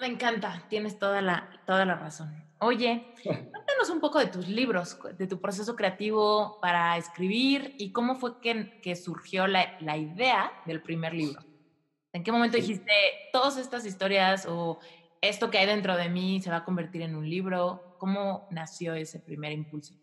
[0.00, 2.34] Me encanta, tienes toda la, toda la razón.
[2.58, 8.16] Oye, cuéntanos un poco de tus libros, de tu proceso creativo para escribir y cómo
[8.16, 11.40] fue que, que surgió la, la idea del primer libro.
[12.12, 12.92] ¿En qué momento dijiste,
[13.32, 14.80] todas estas historias o
[15.20, 17.87] esto que hay dentro de mí se va a convertir en un libro?
[17.98, 19.94] ¿Cómo nació ese primer impulso?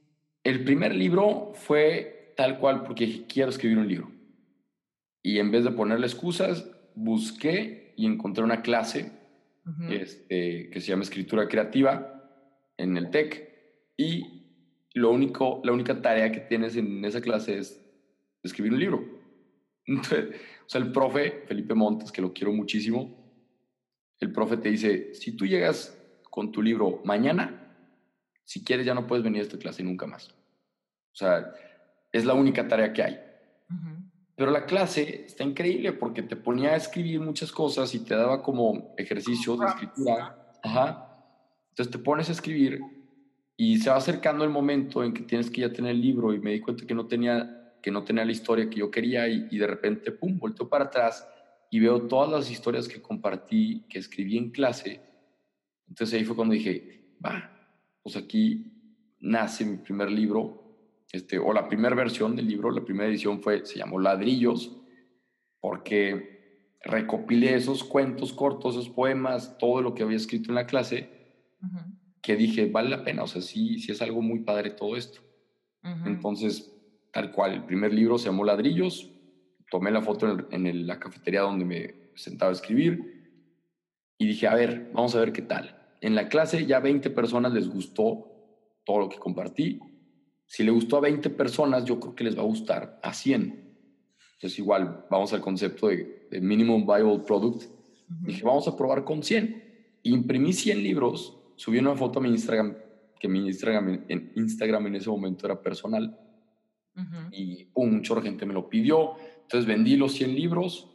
[0.43, 4.11] El primer libro fue tal cual porque quiero escribir un libro.
[5.23, 9.11] Y en vez de ponerle excusas, busqué y encontré una clase
[9.89, 12.29] este, que se llama Escritura Creativa
[12.77, 13.49] en el TEC.
[13.97, 14.45] Y
[14.93, 17.83] lo único, la única tarea que tienes en esa clase es
[18.43, 19.03] escribir un libro.
[19.87, 20.35] Entonces,
[20.65, 23.25] o sea, el profe, Felipe Montes, que lo quiero muchísimo,
[24.19, 27.64] el profe te dice, si tú llegas con tu libro mañana,
[28.45, 30.29] si quieres ya no puedes venir a esta clase nunca más.
[30.29, 31.51] O sea,
[32.11, 33.19] es la única tarea que hay.
[34.35, 38.41] Pero la clase está increíble porque te ponía a escribir muchas cosas y te daba
[38.41, 40.57] como ejercicio de escritura.
[40.63, 41.05] Ajá.
[41.69, 42.79] Entonces te pones a escribir
[43.57, 46.39] y se va acercando el momento en que tienes que ya tener el libro y
[46.39, 49.59] me di cuenta que no tenía que no tenía la historia que yo quería y,
[49.59, 51.27] de repente, pum, volteo para atrás
[51.69, 54.99] y veo todas las historias que compartí, que escribí en clase.
[55.87, 57.54] Entonces ahí fue cuando dije, va,
[58.05, 58.71] pues aquí
[59.19, 60.61] nace mi primer libro,
[61.11, 64.77] este, o la primera versión del libro, la primera edición fue, se llamó Ladrillos,
[65.59, 71.09] porque recopilé esos cuentos cortos, esos poemas, todo lo que había escrito en la clase,
[72.21, 75.21] que dije, vale la pena, o sea, sí, sí es algo muy padre todo esto.
[76.05, 76.71] Entonces,
[77.11, 79.09] tal cual, el primer libro se llamó Ladrillos,
[79.71, 83.33] tomé la foto en, la cafetería donde me sentaba a escribir
[84.19, 85.84] y dije, a ver, vamos a ver qué tal.
[86.05, 88.27] En la clase ya 20 personas les gustó
[88.85, 89.79] todo lo que compartí.
[90.45, 93.41] Si le gustó a 20 personas, yo creo que les va a gustar a 100.
[94.35, 97.63] Entonces igual, vamos al concepto de, Minimum Viable Product.
[98.21, 99.63] Dije, vamos a probar con 100.
[100.03, 102.77] Imprimí 100 libros, subí una foto a mi Instagram,
[103.19, 106.15] que mi Instagram en, Instagram en ese momento era personal.
[107.31, 109.13] Y pum, un chorro de gente me lo pidió.
[109.41, 110.87] Entonces vendí los 100 libros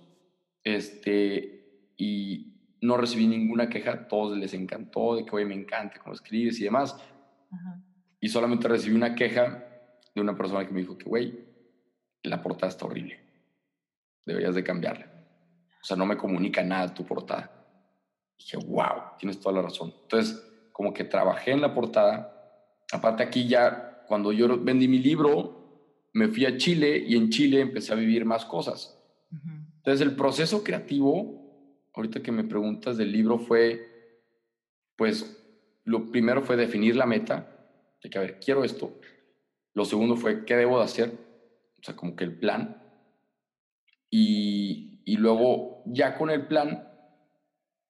[0.63, 2.49] este, y
[2.81, 4.09] no recibí ninguna queja.
[4.09, 6.97] Todos les encantó de que, hoy me encanta cómo escribes y demás.
[8.20, 9.64] Y solamente recibí una queja
[10.14, 11.45] de una persona que me dijo que, güey,
[12.22, 13.31] la portada está horrible
[14.31, 15.07] deberías de cambiarla.
[15.83, 17.51] O sea, no me comunica nada tu portada.
[18.39, 19.93] dije, wow, tienes toda la razón.
[20.03, 22.37] Entonces, como que trabajé en la portada.
[22.93, 27.61] Aparte aquí ya, cuando yo vendí mi libro, me fui a Chile y en Chile
[27.61, 28.97] empecé a vivir más cosas.
[29.76, 31.39] Entonces, el proceso creativo,
[32.01, 33.86] ahorita que me preguntas del libro, fue,
[34.96, 35.36] pues,
[35.84, 37.68] lo primero fue definir la meta,
[38.03, 38.98] de que, a ver, quiero esto.
[39.74, 41.12] Lo segundo fue, ¿qué debo de hacer?
[41.78, 42.76] O sea, como que el plan
[44.11, 46.88] y, y luego ya con el plan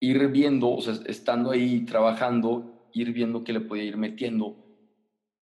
[0.01, 4.57] ir viendo, o sea, estando ahí trabajando, ir viendo qué le podía ir metiendo.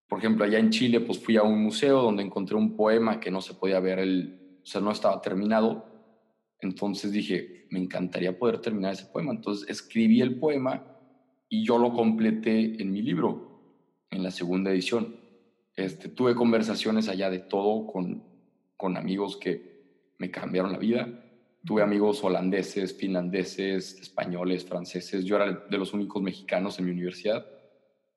[0.07, 3.31] Por ejemplo, allá en Chile, pues fui a un museo donde encontré un poema que
[3.31, 5.85] no se podía ver, el, o sea, no estaba terminado.
[6.61, 9.31] Entonces dije, me encantaría poder terminar ese poema.
[9.31, 10.85] Entonces escribí el poema
[11.47, 13.61] y yo lo completé en mi libro,
[14.11, 15.15] en la segunda edición.
[15.75, 18.23] Este, tuve conversaciones allá de todo con,
[18.75, 21.07] con amigos que me cambiaron la vida.
[21.65, 25.23] Tuve amigos holandeses, finlandeses, españoles, franceses.
[25.23, 27.45] Yo era de los únicos mexicanos en mi universidad.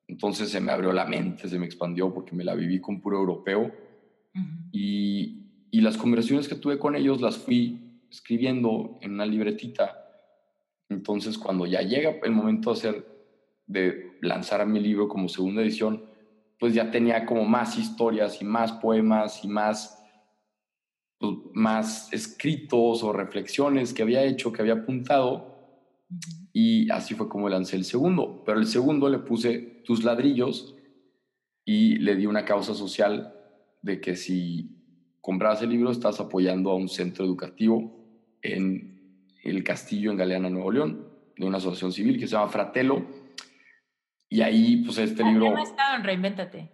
[0.07, 3.17] Entonces se me abrió la mente, se me expandió porque me la viví con puro
[3.17, 3.71] europeo.
[4.71, 7.82] y, y las conversaciones que tuve con ellos las fui
[8.13, 10.07] escribiendo en una libretita.
[10.87, 13.07] Entonces cuando ya llega el momento de hacer,
[13.65, 16.05] de lanzar mi libro como segunda edición,
[16.59, 19.99] pues ya tenía como más historias y más poemas y más
[21.17, 25.51] pues, más escritos o reflexiones que había hecho, que había apuntado.
[26.53, 28.43] Y así fue como lancé el segundo.
[28.45, 30.75] Pero el segundo le puse tus ladrillos
[31.65, 33.33] y le di una causa social
[33.81, 34.69] de que si
[35.19, 38.02] comprabas el libro estás apoyando a un centro educativo
[38.43, 43.05] en el Castillo en Galeana, Nuevo León, de una asociación civil que se llama Fratelo.
[44.29, 45.47] Y ahí, pues este libro...
[45.47, 46.71] Adrián estado en Reinvéntate.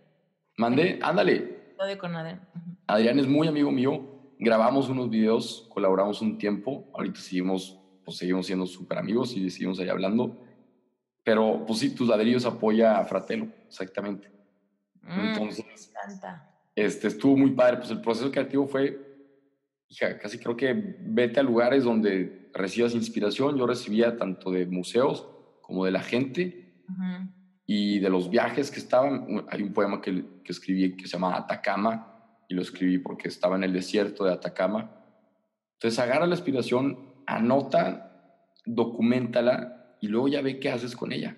[0.57, 1.75] Mandé, ándale.
[1.99, 2.47] con Adrián.
[2.87, 8.47] Adrián es muy amigo mío grabamos unos videos, colaboramos un tiempo, ahorita seguimos, pues seguimos
[8.47, 10.41] siendo súper amigos y seguimos ahí hablando,
[11.23, 14.31] pero pues sí, tus ladrillos apoya a Fratelo, exactamente.
[15.01, 16.49] Mm, Entonces, me encanta.
[16.73, 19.08] Este, estuvo muy padre, pues el proceso creativo fue,
[19.89, 25.27] hija, casi creo que vete a lugares donde recibas inspiración, yo recibía tanto de museos
[25.61, 26.65] como de la gente.
[27.65, 31.37] Y de los viajes que estaban, hay un poema que, que escribí que se llama
[31.37, 32.09] Atacama,
[32.47, 34.91] y lo escribí porque estaba en el desierto de Atacama.
[35.73, 38.33] Entonces agarra la inspiración, anota,
[38.65, 41.37] documentala y luego ya ve qué haces con ella.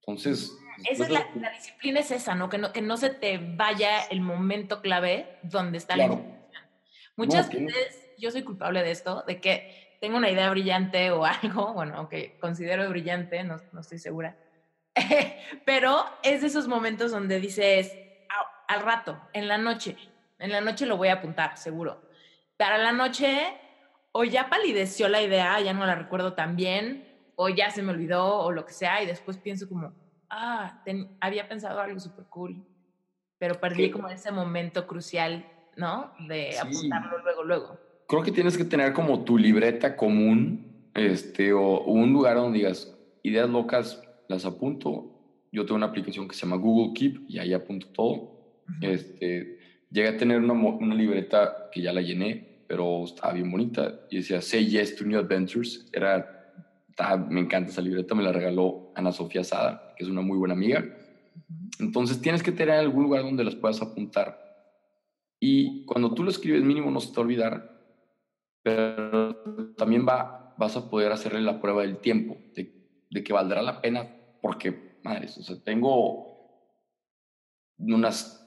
[0.00, 0.52] Entonces...
[0.90, 2.50] Esa es la, disciplina es esa, ¿no?
[2.50, 2.70] Que, ¿no?
[2.70, 6.35] que no se te vaya el momento clave donde está la
[7.16, 11.72] Muchas veces yo soy culpable de esto, de que tengo una idea brillante o algo,
[11.72, 14.36] bueno, aunque considero brillante, no, no estoy segura,
[15.64, 17.92] pero es de esos momentos donde dices,
[18.68, 19.96] al rato, en la noche,
[20.38, 22.02] en la noche lo voy a apuntar, seguro.
[22.56, 23.56] Para la noche,
[24.12, 27.06] o ya palideció la idea, ya no la recuerdo tan bien,
[27.36, 29.92] o ya se me olvidó, o lo que sea, y después pienso como,
[30.30, 30.82] ah,
[31.20, 32.66] había pensado algo súper cool,
[33.38, 35.46] pero perdí como ese momento crucial,
[35.76, 36.12] ¿no?
[36.28, 37.78] De apuntarlo luego, luego.
[38.08, 42.96] Creo que tienes que tener como tu libreta común, este, o un lugar donde digas,
[43.22, 45.12] ideas locas, las apunto.
[45.52, 48.36] Yo tengo una aplicación que se llama Google Keep y ahí apunto todo.
[48.80, 49.56] Este,
[49.90, 54.16] Llegué a tener una, una, libreta que ya la llené, pero estaba bien bonita y
[54.16, 55.88] decía Say Yes to New Adventures.
[55.92, 56.52] Era,
[57.28, 60.54] me encanta esa libreta, me la regaló Ana Sofía Sada, que es una muy buena
[60.54, 60.84] amiga.
[61.78, 64.45] Entonces tienes que tener algún lugar donde las puedas apuntar.
[65.38, 67.76] Y cuando tú lo escribes mínimo no se te va a olvidar,
[68.62, 72.72] pero también va, vas a poder hacerle la prueba del tiempo, de,
[73.10, 74.08] de que valdrá la pena,
[74.40, 76.36] porque, madres, o sea, tengo
[77.78, 78.42] unas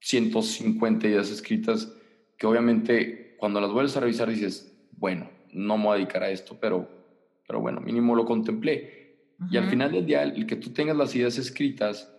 [0.00, 1.92] 150 ideas escritas
[2.36, 6.30] que obviamente cuando las vuelves a revisar dices, bueno, no me voy a dedicar a
[6.30, 6.88] esto, pero,
[7.46, 9.26] pero bueno, mínimo lo contemplé.
[9.50, 12.12] Y al final del día, el que tú tengas las ideas escritas,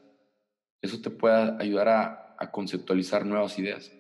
[0.82, 3.92] eso te puede ayudar a, a conceptualizar nuevas ideas.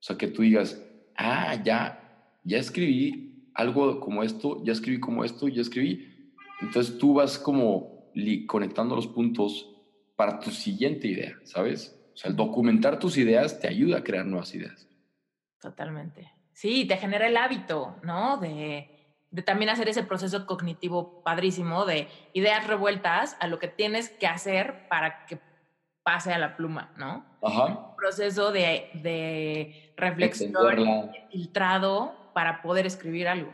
[0.00, 0.80] O sea, que tú digas,
[1.16, 6.32] ah, ya, ya escribí algo como esto, ya escribí como esto, ya escribí.
[6.60, 8.10] Entonces tú vas como
[8.46, 9.74] conectando los puntos
[10.16, 11.96] para tu siguiente idea, ¿sabes?
[12.14, 14.88] O sea, el documentar tus ideas te ayuda a crear nuevas ideas.
[15.60, 16.32] Totalmente.
[16.52, 18.38] Sí, te genera el hábito, ¿no?
[18.38, 18.90] De,
[19.30, 24.26] de también hacer ese proceso cognitivo padrísimo de ideas revueltas a lo que tienes que
[24.26, 25.38] hacer para que
[26.02, 27.24] pase a la pluma, ¿no?
[27.42, 27.94] Ajá.
[27.96, 30.52] proceso de, de reflexión
[31.30, 33.52] filtrado para poder escribir algo.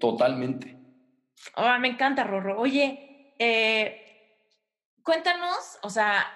[0.00, 0.76] Totalmente.
[1.56, 2.58] Oh, me encanta, Rorro.
[2.58, 4.00] Oye, eh,
[5.02, 6.26] cuéntanos, o sea,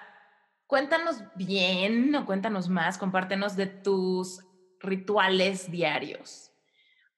[0.67, 4.43] cuéntanos bien o cuéntanos más, compártenos de tus
[4.79, 6.51] rituales diarios.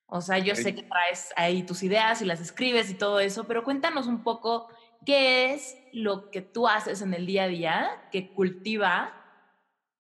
[0.05, 3.45] O sea, yo sé que traes ahí tus ideas y las escribes y todo eso,
[3.45, 4.67] pero cuéntanos un poco
[5.06, 9.14] ¿qué es lo que tú haces en el día a día que cultiva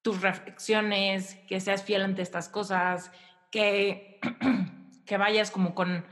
[0.01, 3.11] tus reflexiones, que seas fiel ante estas cosas,
[3.51, 4.19] que,
[5.05, 6.05] que vayas como con,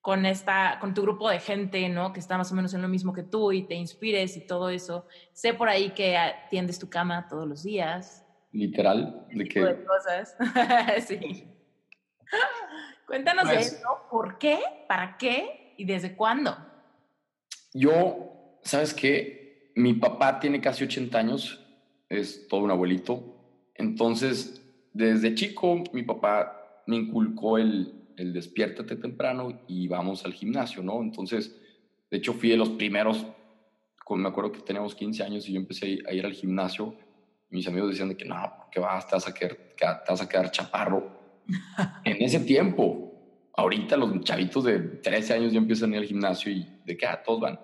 [0.00, 2.12] con, esta, con tu grupo de gente, ¿no?
[2.12, 4.68] Que está más o menos en lo mismo que tú y te inspires y todo
[4.70, 5.06] eso.
[5.32, 8.26] Sé por ahí que atiendes tu cama todos los días.
[8.52, 9.60] Literal, de que...
[9.60, 10.36] De cosas.
[11.06, 11.48] sí.
[13.06, 14.60] Cuéntanos de pues eso, ¿por qué?
[14.88, 15.74] ¿Para qué?
[15.76, 16.56] ¿Y desde cuándo?
[17.74, 19.72] Yo, ¿sabes qué?
[19.74, 21.60] Mi papá tiene casi 80 años,
[22.08, 23.36] es todo un abuelito.
[23.74, 24.62] Entonces,
[24.92, 31.02] desde chico, mi papá me inculcó el, el despiértate temprano y vamos al gimnasio, ¿no?
[31.02, 31.60] Entonces,
[32.10, 33.26] de hecho, fui de los primeros,
[34.10, 36.96] me acuerdo que teníamos 15 años y yo empecé a ir al gimnasio.
[37.50, 38.36] mis amigos decían de que no,
[38.70, 41.24] que vas, te vas a quedar, te vas a quedar chaparro.
[42.04, 43.03] en ese tiempo,
[43.56, 47.06] ahorita los chavitos de 13 años ya empiezan a ir al gimnasio y de que
[47.06, 47.60] ah, todos van.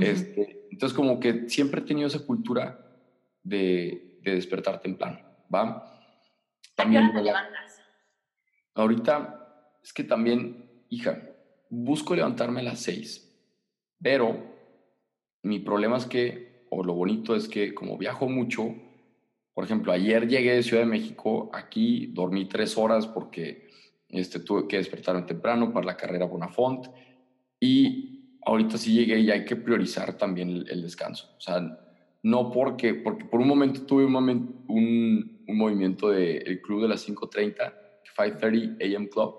[0.00, 2.78] este, entonces, como que siempre he tenido esa cultura
[3.42, 5.20] de, de despertar temprano,
[5.52, 5.84] ¿va?
[6.74, 7.82] También, ¿A qué hora te levantas?
[8.74, 11.22] Ahorita es que también, hija,
[11.70, 13.28] busco levantarme a las 6,
[14.00, 14.56] pero
[15.42, 18.74] mi problema es que, o lo bonito es que como viajo mucho,
[19.54, 23.67] por ejemplo, ayer llegué de Ciudad de México, aquí dormí tres horas porque
[24.08, 26.86] este, tuve que despertarme temprano para la carrera Bonafont
[27.60, 31.34] y ahorita sí llegué y hay que priorizar también el, descanso.
[31.36, 31.78] O sea,
[32.22, 36.88] no porque, porque por un momento tuve un, un, un movimiento del el club de
[36.88, 37.74] las 5.30,
[38.16, 39.34] 5.30 AM Club,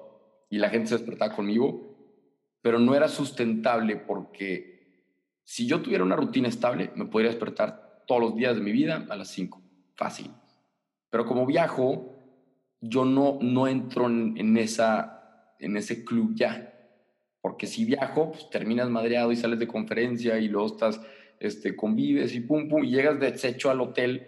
[0.50, 1.96] y la gente se despertaba conmigo,
[2.62, 4.80] pero no era sustentable porque
[5.44, 9.06] si yo tuviera una rutina estable, me podría despertar todos los días de mi vida
[9.10, 9.62] a las 5,
[9.96, 10.32] fácil.
[11.10, 12.19] Pero como viajo,
[12.82, 16.74] yo no, no entro en, esa, en ese club ya.
[17.42, 21.02] Porque si viajo, pues terminas madreado y sales de conferencia y luego estás,
[21.40, 24.28] este, convives y pum, pum, y llegas deshecho al hotel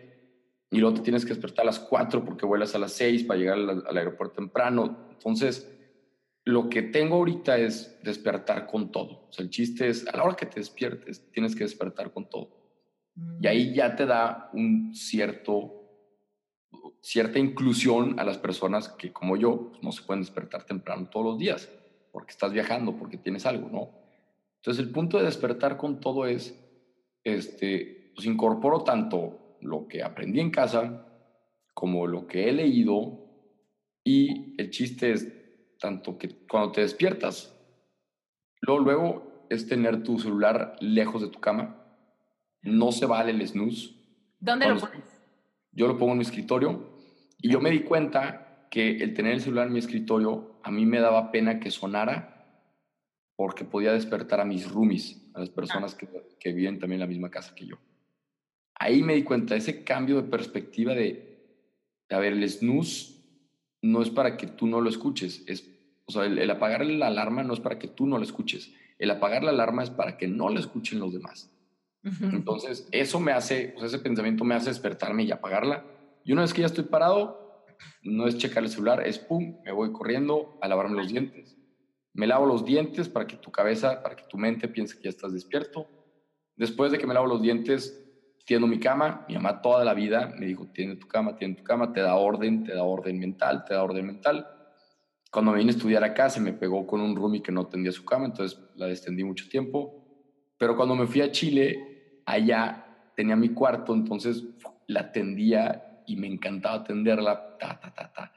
[0.70, 3.39] y luego te tienes que despertar a las 4 porque vuelas a las 6 para
[3.39, 5.08] llegar al, aeropuerto temprano.
[5.12, 5.70] Entonces,
[6.45, 9.28] lo que tengo ahorita es despertar con todo.
[9.28, 12.30] O sea, el chiste es, a la hora que te despiertes, tienes que despertar con
[12.30, 12.62] todo.
[13.41, 13.74] Y ahí mm.
[13.74, 15.80] ya te da un cierto
[17.01, 21.26] cierta inclusión a las personas que, como yo, pues, no se pueden despertar temprano todos
[21.26, 21.69] los días,
[22.11, 23.89] porque estás viajando, porque tienes algo, ¿no?
[24.57, 26.57] Entonces, el punto de despertar con todo es,
[27.24, 31.07] este, pues incorporo tanto lo que aprendí en casa
[31.74, 33.22] como lo que he leído
[34.03, 35.28] y el chiste es
[35.80, 37.55] tanto que cuando te despiertas,
[38.61, 41.84] luego, luego es tener tu celular lejos de tu cama,
[42.61, 43.95] no se vale el snooze.
[44.39, 45.11] ¿Dónde lo pones?
[45.72, 46.97] Yo lo pongo en mi escritorio
[47.38, 50.86] y yo me di cuenta que el tener el celular en mi escritorio a mí
[50.86, 52.32] me daba pena que sonara
[53.36, 56.07] porque podía despertar a mis roomies, a las personas que,
[56.39, 57.78] que viven también en la misma casa que yo.
[58.76, 61.32] Ahí me di cuenta, ese cambio de perspectiva de,
[62.09, 63.22] a ver, el snooze
[63.82, 65.69] no es para que tú no lo escuches, es,
[66.05, 69.11] o sea, el, apagar la alarma no es para que tú no lo escuches, el
[69.11, 71.49] apagar la alarma es para que no lo escuchen los demás.
[72.04, 75.86] Entonces, eso me hace, ese pensamiento me hace despertarme y apagarla
[76.24, 77.66] y una vez que ya estoy parado,
[78.04, 81.58] no es checar el celular, es pum, me voy corriendo a lavarme los dientes.
[82.14, 85.10] Me lavo los dientes para que tu cabeza, para que tu mente piense que ya
[85.10, 85.88] estás despierto.
[86.56, 87.97] Después de que me lavo los dientes,
[88.45, 89.26] tiendo mi cama.
[89.28, 92.16] Mi mamá toda la vida me dijo, tiene tu cama, tiene tu cama, te da
[92.16, 94.47] orden, te da orden mental, te da orden mental.
[95.32, 97.91] Cuando me vine a estudiar acá, se me pegó con un roomie que no tendía
[97.91, 100.04] su cama, entonces la extendí mucho tiempo.
[100.58, 101.90] Pero cuando me fui a Chile,
[102.32, 104.43] allá tenía mi cuarto, entonces
[104.88, 108.34] la tendía y me encantaba atenderla, ta, ta, ta, ta.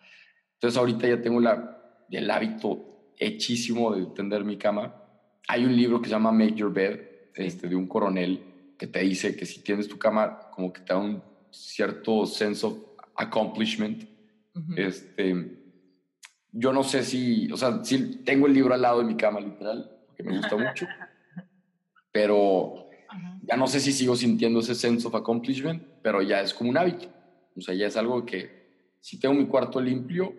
[0.54, 4.94] Entonces ahorita ya tengo la, el hábito hechísimo de tender mi cama.
[5.48, 7.00] Hay un libro que se llama Make Your Bed,
[7.34, 8.42] este, de un coronel,
[8.78, 12.66] que te dice que si tienes tu cama, como que te da un cierto sense
[12.66, 12.78] of
[13.16, 14.04] accomplishment.
[14.76, 15.58] Este,
[16.52, 19.40] yo no sé si, o sea, sí tengo el libro al lado de mi cama,
[19.40, 20.86] literal, porque me gusta mucho,
[22.12, 22.83] pero
[23.46, 26.78] ya no sé si sigo sintiendo ese sense of accomplishment, pero ya es como un
[26.78, 27.08] hábito.
[27.56, 28.64] O sea, ya es algo que
[29.00, 30.34] si tengo mi cuarto limpio,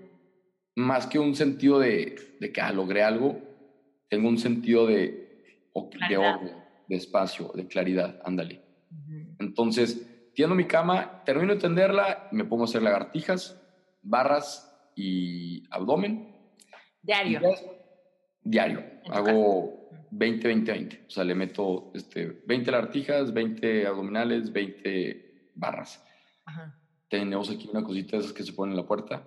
[0.76, 3.40] más que un sentido de, de que ah, logré algo,
[4.10, 5.44] tengo un sentido de,
[6.10, 6.56] de orden,
[6.88, 8.62] de espacio, de claridad, ándale.
[9.40, 13.62] Entonces, tiendo mi cama, termino de tenderla, me pongo a hacer lagartijas,
[14.02, 16.34] barras y abdomen.
[17.02, 17.42] Diario.
[18.42, 18.95] diario.
[19.10, 21.04] Hago 20, 20, 20.
[21.08, 26.04] O sea, le meto este, 20 lagartijas, 20 abdominales, 20 barras.
[27.10, 29.24] Tenemos aquí una cosita de esas que se pone en la puerta.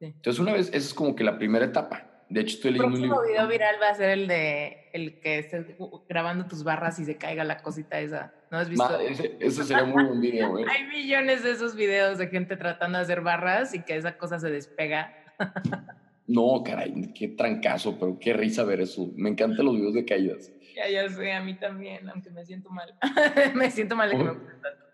[0.00, 2.06] Entonces, una vez, esa es como que la primera etapa.
[2.28, 3.22] De hecho, estoy leyendo un libro.
[3.22, 5.66] El video viral va a ser el de el que estés
[6.08, 8.32] grabando tus barras y se caiga la cosita esa.
[8.50, 8.98] ¿No has visto?
[9.00, 10.64] ese, sería muy buen video, ¿eh?
[10.70, 14.38] Hay millones de esos videos de gente tratando de hacer barras y que esa cosa
[14.38, 15.14] se despega.
[16.30, 19.12] no, caray, qué trancazo, pero qué risa ver eso.
[19.16, 20.52] Me encantan los videos de caídas.
[20.76, 22.94] Ya, ya sé, a mí también, aunque me siento mal.
[23.54, 24.84] me siento mal de que me tanto.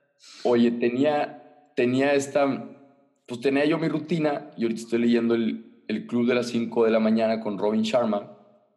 [0.45, 2.47] Oye, tenía, tenía esta,
[3.27, 6.87] pues tenía yo mi rutina y ahorita estoy leyendo el, el Club de las 5
[6.87, 8.33] de la mañana con Robin Sharma.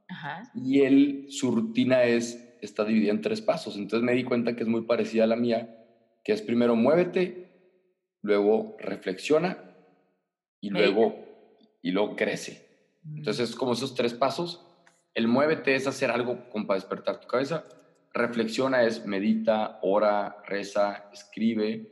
[0.09, 0.51] Ajá.
[0.53, 3.77] Y él, su rutina es, está dividida en tres pasos.
[3.77, 5.77] Entonces me di cuenta que es muy parecida a la mía,
[6.25, 7.47] que es primero muévete,
[8.21, 9.57] luego reflexiona
[10.59, 11.28] y luego,
[11.81, 12.67] y luego crece.
[13.03, 13.17] Mm.
[13.17, 14.65] Entonces es como esos tres pasos.
[15.13, 17.65] El muévete es hacer algo como para despertar tu cabeza.
[18.13, 21.91] Reflexiona es medita, ora, reza, escribe.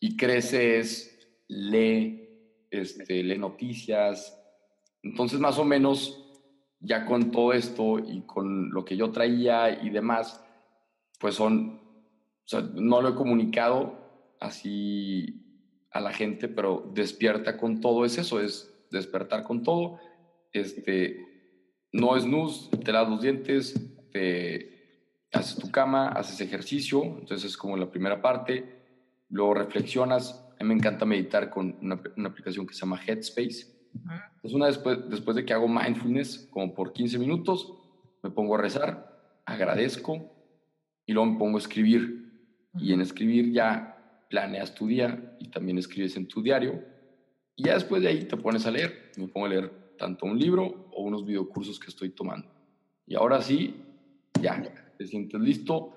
[0.00, 1.16] Y crece es
[1.48, 4.38] lee, este, lee noticias.
[5.02, 6.22] Entonces más o menos
[6.80, 10.42] ya con todo esto y con lo que yo traía y demás,
[11.18, 11.80] pues son,
[12.44, 13.98] o sea, no lo he comunicado
[14.40, 15.42] así
[15.90, 19.98] a la gente, pero despierta con todo es eso, es despertar con todo.
[20.52, 21.18] Este,
[21.92, 23.74] no es nus, te lavas los dientes,
[24.10, 28.82] te haces tu cama, haces ejercicio, entonces es como la primera parte,
[29.28, 30.42] luego reflexionas.
[30.58, 33.76] A mí me encanta meditar con una, una aplicación que se llama Headspace
[34.36, 37.72] entonces, una después, después de que hago mindfulness, como por 15 minutos,
[38.22, 40.30] me pongo a rezar, agradezco
[41.06, 42.24] y luego me pongo a escribir.
[42.74, 46.84] Y en escribir ya planeas tu día y también escribes en tu diario.
[47.56, 49.10] Y ya después de ahí te pones a leer.
[49.16, 52.48] Me pongo a leer tanto un libro o unos videocursos que estoy tomando.
[53.06, 53.82] Y ahora sí,
[54.40, 54.62] ya
[54.96, 55.96] te sientes listo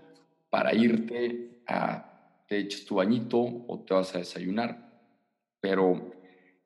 [0.49, 4.89] para irte a, te echas tu bañito o te vas a desayunar.
[5.59, 6.13] Pero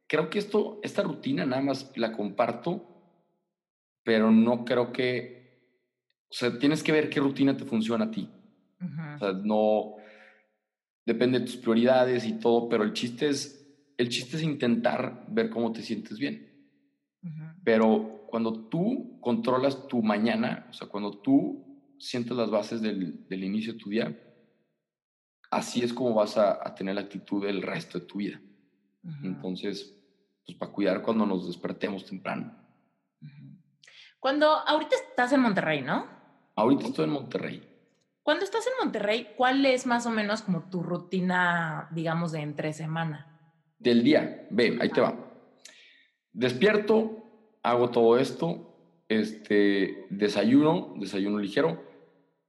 [0.07, 2.85] creo que esto, esta rutina nada más la comparto,
[4.03, 5.71] pero no creo que,
[6.29, 8.29] o sea, tienes que ver qué rutina te funciona a ti.
[9.15, 9.95] O sea, no,
[11.05, 13.62] depende de tus prioridades y todo, pero el chiste es,
[14.03, 16.51] el chiste es intentar ver cómo te sientes bien.
[17.63, 23.43] Pero cuando tú controlas tu mañana, o sea, cuando tú sientes las bases del, del
[23.45, 24.19] inicio de tu día,
[25.49, 28.41] así es como vas a, a tener la actitud del resto de tu vida.
[29.23, 29.95] Entonces,
[30.45, 32.53] pues para cuidar cuando nos despertemos temprano.
[34.19, 36.07] Cuando ahorita estás en Monterrey, ¿no?
[36.55, 37.69] Ahorita estoy en Monterrey.
[38.21, 42.71] Cuando estás en Monterrey, ¿cuál es más o menos como tu rutina, digamos, de entre
[42.71, 43.32] semana?
[43.83, 44.47] Del día.
[44.49, 45.15] Ve, ahí te va.
[46.31, 47.23] Despierto,
[47.61, 48.75] hago todo esto,
[49.07, 51.83] este, desayuno, desayuno ligero,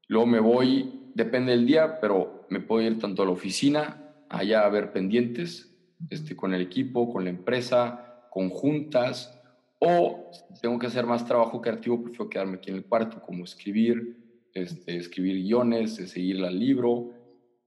[0.08, 4.64] luego me voy, depende del día, pero me puedo ir tanto a la oficina, allá
[4.64, 5.76] a ver pendientes,
[6.08, 9.38] este, con el equipo, con la empresa, con juntas,
[9.78, 10.30] o
[10.62, 14.16] tengo que hacer más trabajo creativo, prefiero quedarme aquí en el cuarto, como escribir,
[14.54, 17.10] este, escribir guiones, seguir al libro,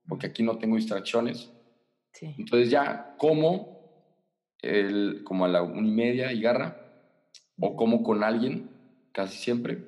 [0.07, 1.51] porque aquí no tengo distracciones.
[2.22, 3.80] Entonces ya como,
[4.61, 6.84] el, como a la una y media y garra,
[7.59, 8.70] o como con alguien,
[9.11, 9.84] casi siempre.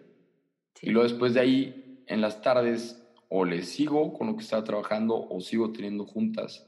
[0.82, 4.64] Y luego después de ahí, en las tardes, o le sigo con lo que estaba
[4.64, 6.68] trabajando, o sigo teniendo juntas.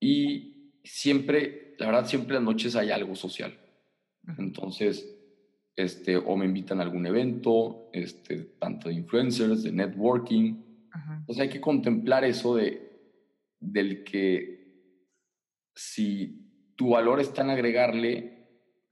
[0.00, 3.58] Y siempre, la verdad, siempre las noches hay algo social.
[4.38, 5.16] Entonces,
[5.76, 10.62] este, o me invitan a algún evento, este, tanto de influencers, de networking.
[11.18, 12.86] Entonces hay que contemplar eso de,
[13.60, 14.55] del que
[15.76, 18.48] si tu valor está en agregarle,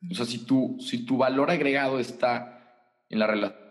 [0.09, 3.65] o sea, si tu, si tu valor agregado está en la relación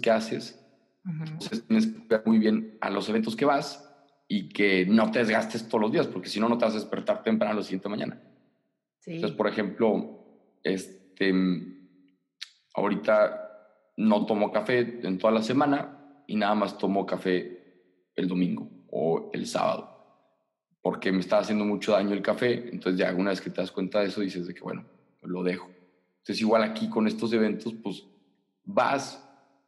[0.00, 0.64] que haces,
[1.04, 3.84] entonces tienes que ver muy bien a los eventos que vas
[4.28, 6.78] y que no te desgastes todos los días, porque si no, no te vas a
[6.78, 8.22] despertar temprano la siguiente mañana.
[9.06, 10.26] Entonces, por ejemplo,
[10.62, 11.34] es, este,
[12.74, 13.44] ahorita
[13.96, 19.30] no tomo café en toda la semana y nada más tomo café el domingo o
[19.32, 19.97] el sábado,
[20.88, 23.70] porque me está haciendo mucho daño el café, entonces ya una vez que te das
[23.70, 24.86] cuenta de eso dices de que bueno,
[25.20, 25.68] lo dejo.
[26.20, 28.06] Entonces igual aquí con estos eventos, pues
[28.64, 29.22] vas,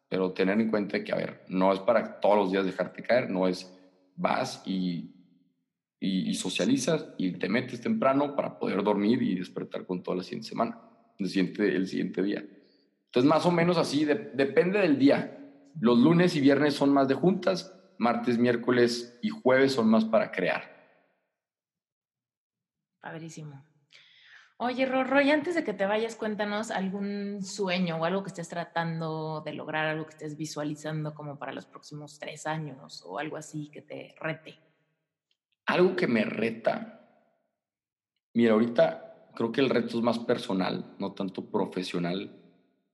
[0.09, 3.29] pero tener en cuenta que, a ver, no es para todos los días dejarte caer,
[3.29, 3.71] no es
[4.17, 5.11] vas y,
[6.01, 10.49] y, socializas y te metes temprano para poder dormir y despertar con toda la siguiente
[10.49, 10.81] semana,
[11.19, 12.43] el siguiente, el siguiente día.
[13.05, 15.39] Entonces, más o menos así, depende del día.
[15.79, 20.33] Los lunes y viernes son más de juntas, martes, miércoles y jueves son más para
[20.33, 20.70] crear.
[23.01, 23.65] Padrísimo.
[24.63, 28.51] Oye, Rorro, y antes de que te vayas, cuéntanos algún sueño o algo que estés
[28.51, 33.39] tratando de lograr, algo que estés visualizando como para los próximos tres años o algo
[33.39, 34.59] así que te rete.
[35.65, 37.01] Algo que me reta.
[38.35, 42.31] Mira, ahorita creo que el reto es más personal, no tanto profesional.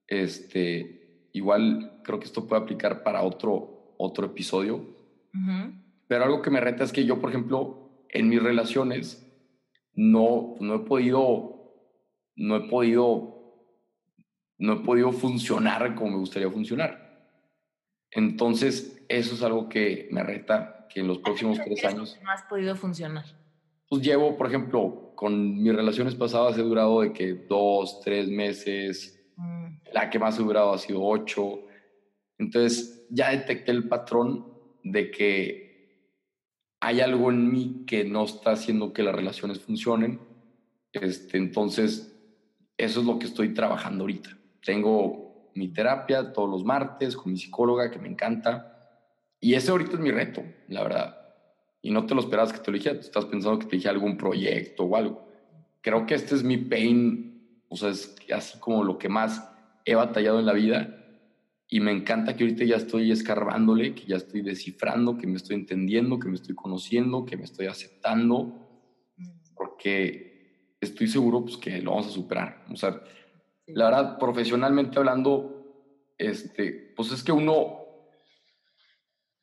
[0.06, 4.86] Este, igual creo que esto puede aplicar para otro, otro episodio.
[6.06, 9.25] Pero algo que me reta es que yo, por ejemplo, en mis relaciones
[9.96, 11.72] no, no he podido,
[12.36, 13.64] no he podido,
[14.58, 17.06] no he podido funcionar como me gustaría funcionar.
[18.10, 22.18] Entonces, eso es algo que me reta, que en los próximos tres años...
[22.22, 23.24] No has podido funcionar.
[23.88, 29.18] Pues llevo, por ejemplo, con mis relaciones pasadas he durado de que dos, tres meses,
[29.92, 31.60] la que más ha durado ha sido ocho.
[32.38, 34.46] Entonces ya detecté el patrón
[34.82, 35.65] de que
[36.86, 40.20] hay algo en mí que no está haciendo que las relaciones funcionen.
[40.92, 42.16] Este, entonces,
[42.76, 44.38] eso es lo que estoy trabajando ahorita.
[44.64, 49.02] Tengo mi terapia todos los martes con mi psicóloga, que me encanta.
[49.40, 51.18] Y ese ahorita es mi reto, la verdad.
[51.82, 54.16] Y no te lo esperas que te lo dijera, estás pensando que te dije algún
[54.16, 55.26] proyecto o algo.
[55.80, 59.44] Creo que este es mi pain, o sea, es así como lo que más
[59.84, 61.05] he batallado en la vida
[61.68, 65.56] y me encanta que ahorita ya estoy escarbándole, que ya estoy descifrando, que me estoy
[65.56, 68.68] entendiendo, que me estoy conociendo, que me estoy aceptando,
[69.54, 72.64] porque estoy seguro pues, que lo vamos a superar.
[72.70, 73.02] O sea,
[73.66, 77.80] la verdad, profesionalmente hablando, este, pues es que uno,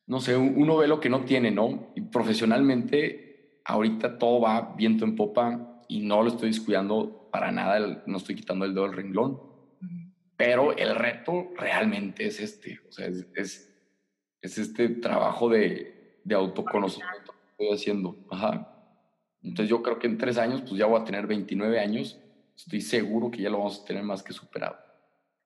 [0.06, 1.92] no sé, uno ve lo que no tiene, ¿no?
[1.94, 8.02] Y profesionalmente, ahorita todo va viento en popa y no lo estoy descuidando para nada,
[8.06, 9.53] no estoy quitando el dedo del renglón
[10.36, 13.70] pero el reto realmente es este, o sea, es,
[14.40, 18.16] es, este trabajo de, de, autoconocimiento que estoy haciendo.
[18.30, 18.70] Ajá.
[19.42, 22.18] Entonces yo creo que en tres años, pues ya voy a tener 29 años,
[22.56, 24.78] estoy seguro que ya lo vamos a tener más que superado.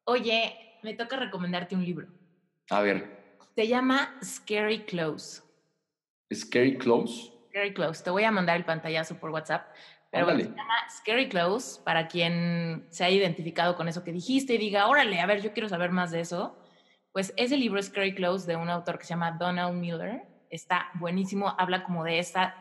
[0.05, 2.09] Oye, me toca recomendarte un libro.
[2.70, 3.36] A ver.
[3.55, 5.43] Se llama Scary Close.
[6.32, 7.32] Scary Close.
[7.51, 8.03] Scary Close.
[8.03, 9.66] Te voy a mandar el pantallazo por WhatsApp.
[10.11, 14.54] Pero bueno, se llama Scary Close, para quien se haya identificado con eso que dijiste
[14.54, 16.59] y diga, órale, a ver, yo quiero saber más de eso.
[17.12, 21.54] Pues ese libro Scary Close de un autor que se llama Donald Miller está buenísimo,
[21.59, 22.54] habla como de esa,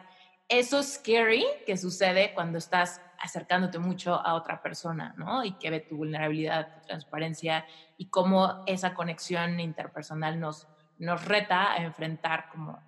[0.49, 5.43] eso scary que sucede cuando estás acercándote mucho a otra persona, ¿no?
[5.43, 7.65] Y que ve tu vulnerabilidad, tu transparencia
[7.97, 10.67] y cómo esa conexión interpersonal nos,
[10.99, 12.79] nos reta a enfrentar como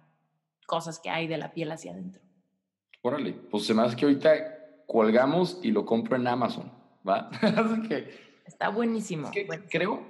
[0.68, 2.22] cosas que hay de la piel hacia adentro.
[3.02, 6.72] Órale, pues se me hace que ahorita colgamos y lo compro en Amazon,
[7.08, 7.30] ¿va?
[8.46, 9.30] Está buenísimo,
[9.70, 10.04] Creo,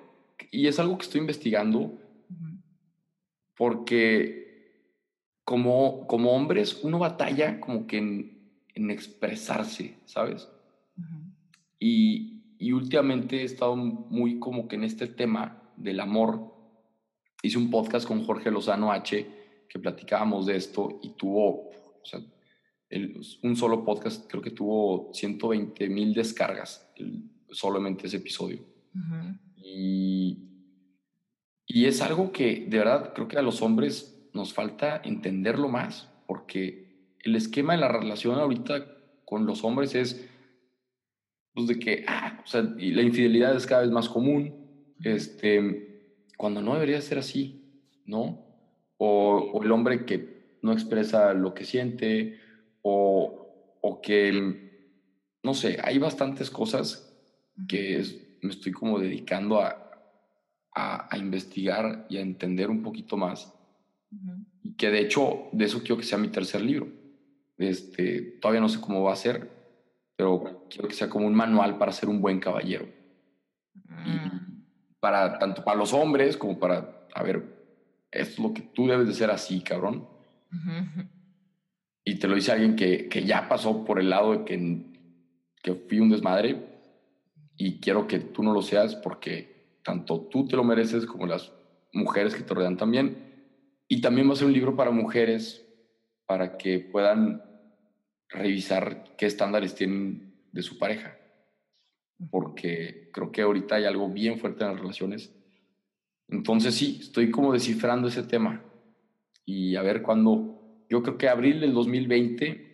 [0.49, 1.93] y es algo que estoy investigando,
[3.55, 4.89] porque
[5.43, 8.39] como, como hombres uno batalla como que en,
[8.89, 10.47] expresarse, ¿sabes?
[11.77, 16.53] y, y últimamente he estado muy como que en este tema del amor.
[17.41, 19.27] Hice un podcast con Jorge Lozano H,
[19.67, 22.21] que platicábamos de esto y tuvo, o sea,
[23.43, 26.91] un solo podcast creo que tuvo 120 mil descargas,
[27.49, 28.59] solamente ese episodio.
[29.55, 30.37] y,
[31.67, 36.09] y es algo que de verdad creo que a los hombres nos falta entenderlo más,
[36.27, 38.85] porque el esquema de la relación ahorita
[39.25, 40.27] con los hombres es
[41.53, 46.15] pues de que, ah, o sea, y la infidelidad es cada vez más común, este,
[46.37, 48.45] cuando no debería ser así, ¿no?
[48.97, 52.39] O, o el hombre que no expresa lo que siente,
[52.81, 54.91] o, que,
[55.43, 57.13] no sé, hay bastantes cosas
[57.67, 58.03] que
[58.41, 59.89] me estoy como dedicando a,
[60.73, 63.53] a, investigar y a entender un poquito más.
[64.63, 66.87] Y que de hecho, de eso quiero que sea mi tercer libro.
[67.57, 69.49] Este, todavía no sé cómo va a ser,
[70.15, 72.87] pero quiero que sea como un manual para ser un buen caballero.
[74.05, 74.63] Y mm.
[74.99, 77.43] para, tanto para los hombres como para, a ver,
[78.11, 80.07] esto es lo que tú debes de ser así, cabrón
[82.03, 84.85] y te lo dice alguien que, que ya pasó por el lado de que,
[85.61, 86.65] que fui un desmadre
[87.57, 91.51] y quiero que tú no lo seas porque tanto tú te lo mereces como las
[91.93, 93.29] mujeres que te rodean también.
[93.87, 95.65] Y también va a ser un libro para mujeres
[96.25, 97.43] para que puedan
[98.29, 101.17] revisar qué estándares tienen de su pareja.
[102.29, 105.33] Porque creo que ahorita hay algo bien fuerte en las relaciones.
[106.27, 108.63] Entonces sí, estoy como descifrando ese tema.
[109.45, 110.48] Y a ver cuándo,
[110.89, 112.69] yo creo que abril del 2020,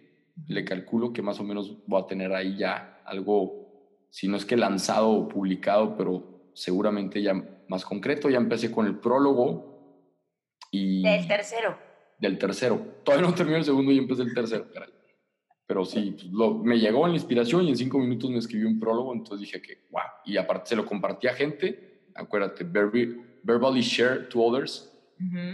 [0.48, 4.46] le calculo que más o menos voy a tener ahí ya algo, si no es
[4.46, 7.34] que lanzado o publicado, pero seguramente ya
[7.68, 8.30] más concreto.
[8.30, 10.08] Ya empecé con el prólogo.
[10.72, 11.78] Y del tercero.
[12.18, 12.80] Del tercero.
[13.04, 14.90] Todavía no terminé el segundo y empecé el tercero, caray.
[15.68, 18.80] Pero sí, pues, lo, me llegó la inspiración y en cinco minutos me escribí un
[18.80, 20.02] prólogo, entonces dije que, wow.
[20.24, 24.95] Y aparte se lo compartí a gente, acuérdate, verbally share to others,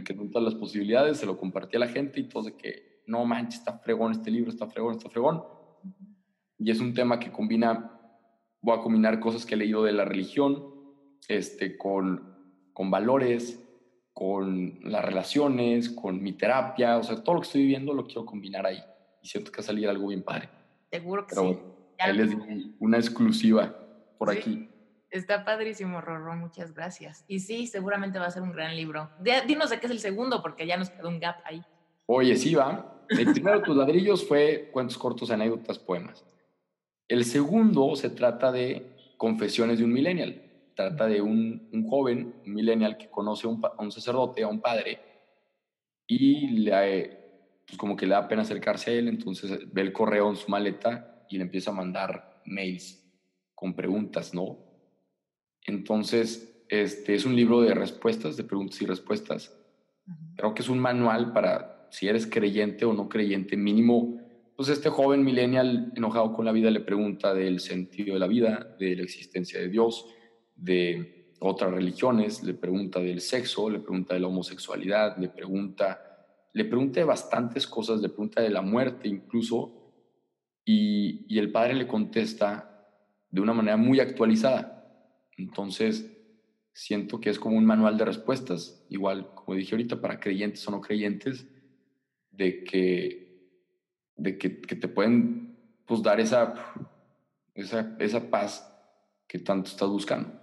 [0.05, 3.01] que no todas las posibilidades, se lo compartí a la gente y todo de que,
[3.07, 5.43] no manches, está fregón este libro, está fregón, está fregón.
[6.57, 7.99] Y es un tema que combina,
[8.61, 10.63] voy a combinar cosas que he leído de la religión,
[11.27, 12.35] este, con,
[12.73, 13.59] con valores,
[14.13, 18.25] con las relaciones, con mi terapia, o sea, todo lo que estoy viviendo lo quiero
[18.25, 18.83] combinar ahí
[19.21, 20.49] y siento que va a salir algo bien padre.
[20.91, 21.57] Seguro que sí.
[21.99, 22.31] Ahí les
[22.79, 23.75] una exclusiva
[24.17, 24.67] por aquí.
[25.11, 27.25] Está padrísimo, Rorro, muchas gracias.
[27.27, 29.09] Y sí, seguramente va a ser un gran libro.
[29.45, 31.61] Dinos de qué es el segundo, porque ya nos quedó un gap ahí.
[32.05, 33.03] Oye, sí, va.
[33.09, 36.25] El primero de tus ladrillos fue cuentos cortos, anécdotas, poemas.
[37.07, 40.41] El segundo se trata de Confesiones de un Millennial.
[40.75, 44.47] Trata de un, un joven, un millennial, que conoce a un, a un sacerdote, a
[44.47, 44.99] un padre,
[46.07, 47.19] y le,
[47.65, 50.49] pues como que le da pena acercarse a él, entonces ve el correo en su
[50.49, 53.01] maleta y le empieza a mandar mails
[53.55, 54.70] con preguntas, ¿no?
[55.65, 59.57] Entonces, este es un libro de respuestas, de preguntas y respuestas.
[60.35, 64.17] Creo que es un manual para si eres creyente o no creyente, mínimo.
[64.55, 68.75] Pues este joven millennial enojado con la vida le pregunta del sentido de la vida,
[68.79, 70.05] de la existencia de Dios,
[70.55, 76.07] de otras religiones, le pregunta del sexo, le pregunta de la homosexualidad, le pregunta
[76.53, 79.73] le pregunté bastantes cosas, le pregunta de la muerte incluso,
[80.65, 82.88] y, el padre le contesta
[83.29, 84.80] de una manera muy actualizada.
[85.37, 86.11] Entonces,
[86.73, 90.71] siento que es como un manual de respuestas, igual, como dije ahorita, para creyentes o
[90.71, 91.47] no creyentes,
[92.31, 93.49] de que,
[94.15, 96.53] de que, te pueden pues, dar esa,
[97.53, 98.67] esa, esa paz
[99.27, 100.39] que tanto estás buscando.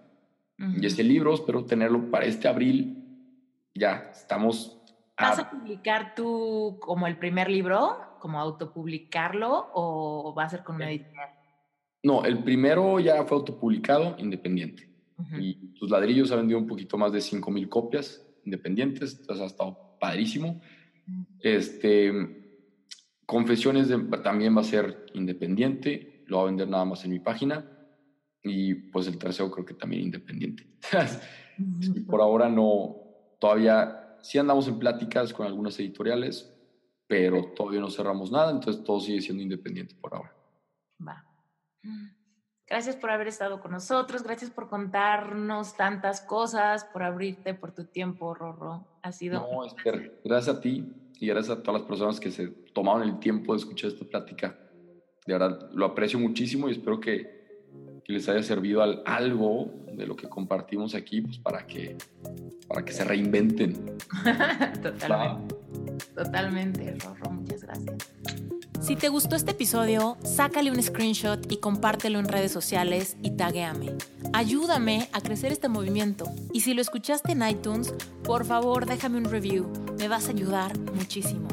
[0.59, 3.05] Y ese libro espero tenerlo para este abril.
[3.75, 4.79] Ya, estamos
[5.21, 10.77] ¿Vas a publicar tú como el primer libro, como autopublicarlo, o va a ser con
[10.77, 11.31] una editorial?
[12.03, 14.89] No, el primero ya fue autopublicado, independiente.
[15.41, 19.47] Y tus ladrillos ha vendido un poquito más de 5 mil copias independientes, entonces ha
[19.47, 20.61] estado padrísimo.
[21.41, 22.39] Este,
[23.29, 23.89] Confesiones
[24.23, 27.63] también va a ser independiente, lo va a vender nada más en mi página.
[28.43, 30.67] Y pues el tercero creo que también independiente.
[32.07, 32.97] Por ahora no,
[33.39, 36.55] todavía sí andamos en pláticas con algunas editoriales,
[37.07, 40.35] pero todavía no cerramos nada, entonces todo sigue siendo independiente por ahora.
[41.07, 41.28] Va.
[42.67, 47.85] Gracias por haber estado con nosotros, gracias por contarnos tantas cosas, por abrirte, por tu
[47.85, 48.87] tiempo, Rorro.
[49.03, 49.41] Ha sido...
[49.41, 53.19] No, Esther, gracias a ti y gracias a todas las personas que se tomaron el
[53.19, 54.59] tiempo de escuchar esta plática.
[55.27, 57.39] De verdad, lo aprecio muchísimo y espero que
[58.09, 61.99] que les haya servido al, algo de lo que compartimos aquí, pues para que,
[62.67, 63.99] para que se reinventen.
[64.83, 65.55] Totalmente.
[66.15, 68.08] Totalmente, Rorro, muchas gracias.
[68.81, 73.95] Si te gustó este episodio, sácale un screenshot y compártelo en redes sociales y taguéame.
[74.33, 76.27] Ayúdame a crecer este movimiento.
[76.53, 77.93] Y si lo escuchaste en iTunes,
[78.23, 79.69] por favor déjame un review.
[79.99, 81.49] Me vas a ayudar muchísimo.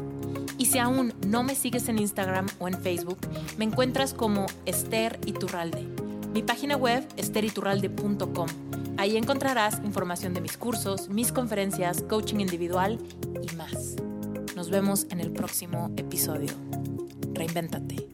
[0.56, 3.18] Y si aún no me sigues en Instagram o en Facebook,
[3.58, 5.84] me encuentras como Esther Iturralde.
[6.32, 8.48] Mi página web es teriturralde.com.
[8.98, 12.98] Ahí encontrarás información de mis cursos, mis conferencias, coaching individual
[13.42, 13.96] y más.
[14.54, 16.50] Nos vemos en el próximo episodio.
[17.36, 18.05] Reinvéntate.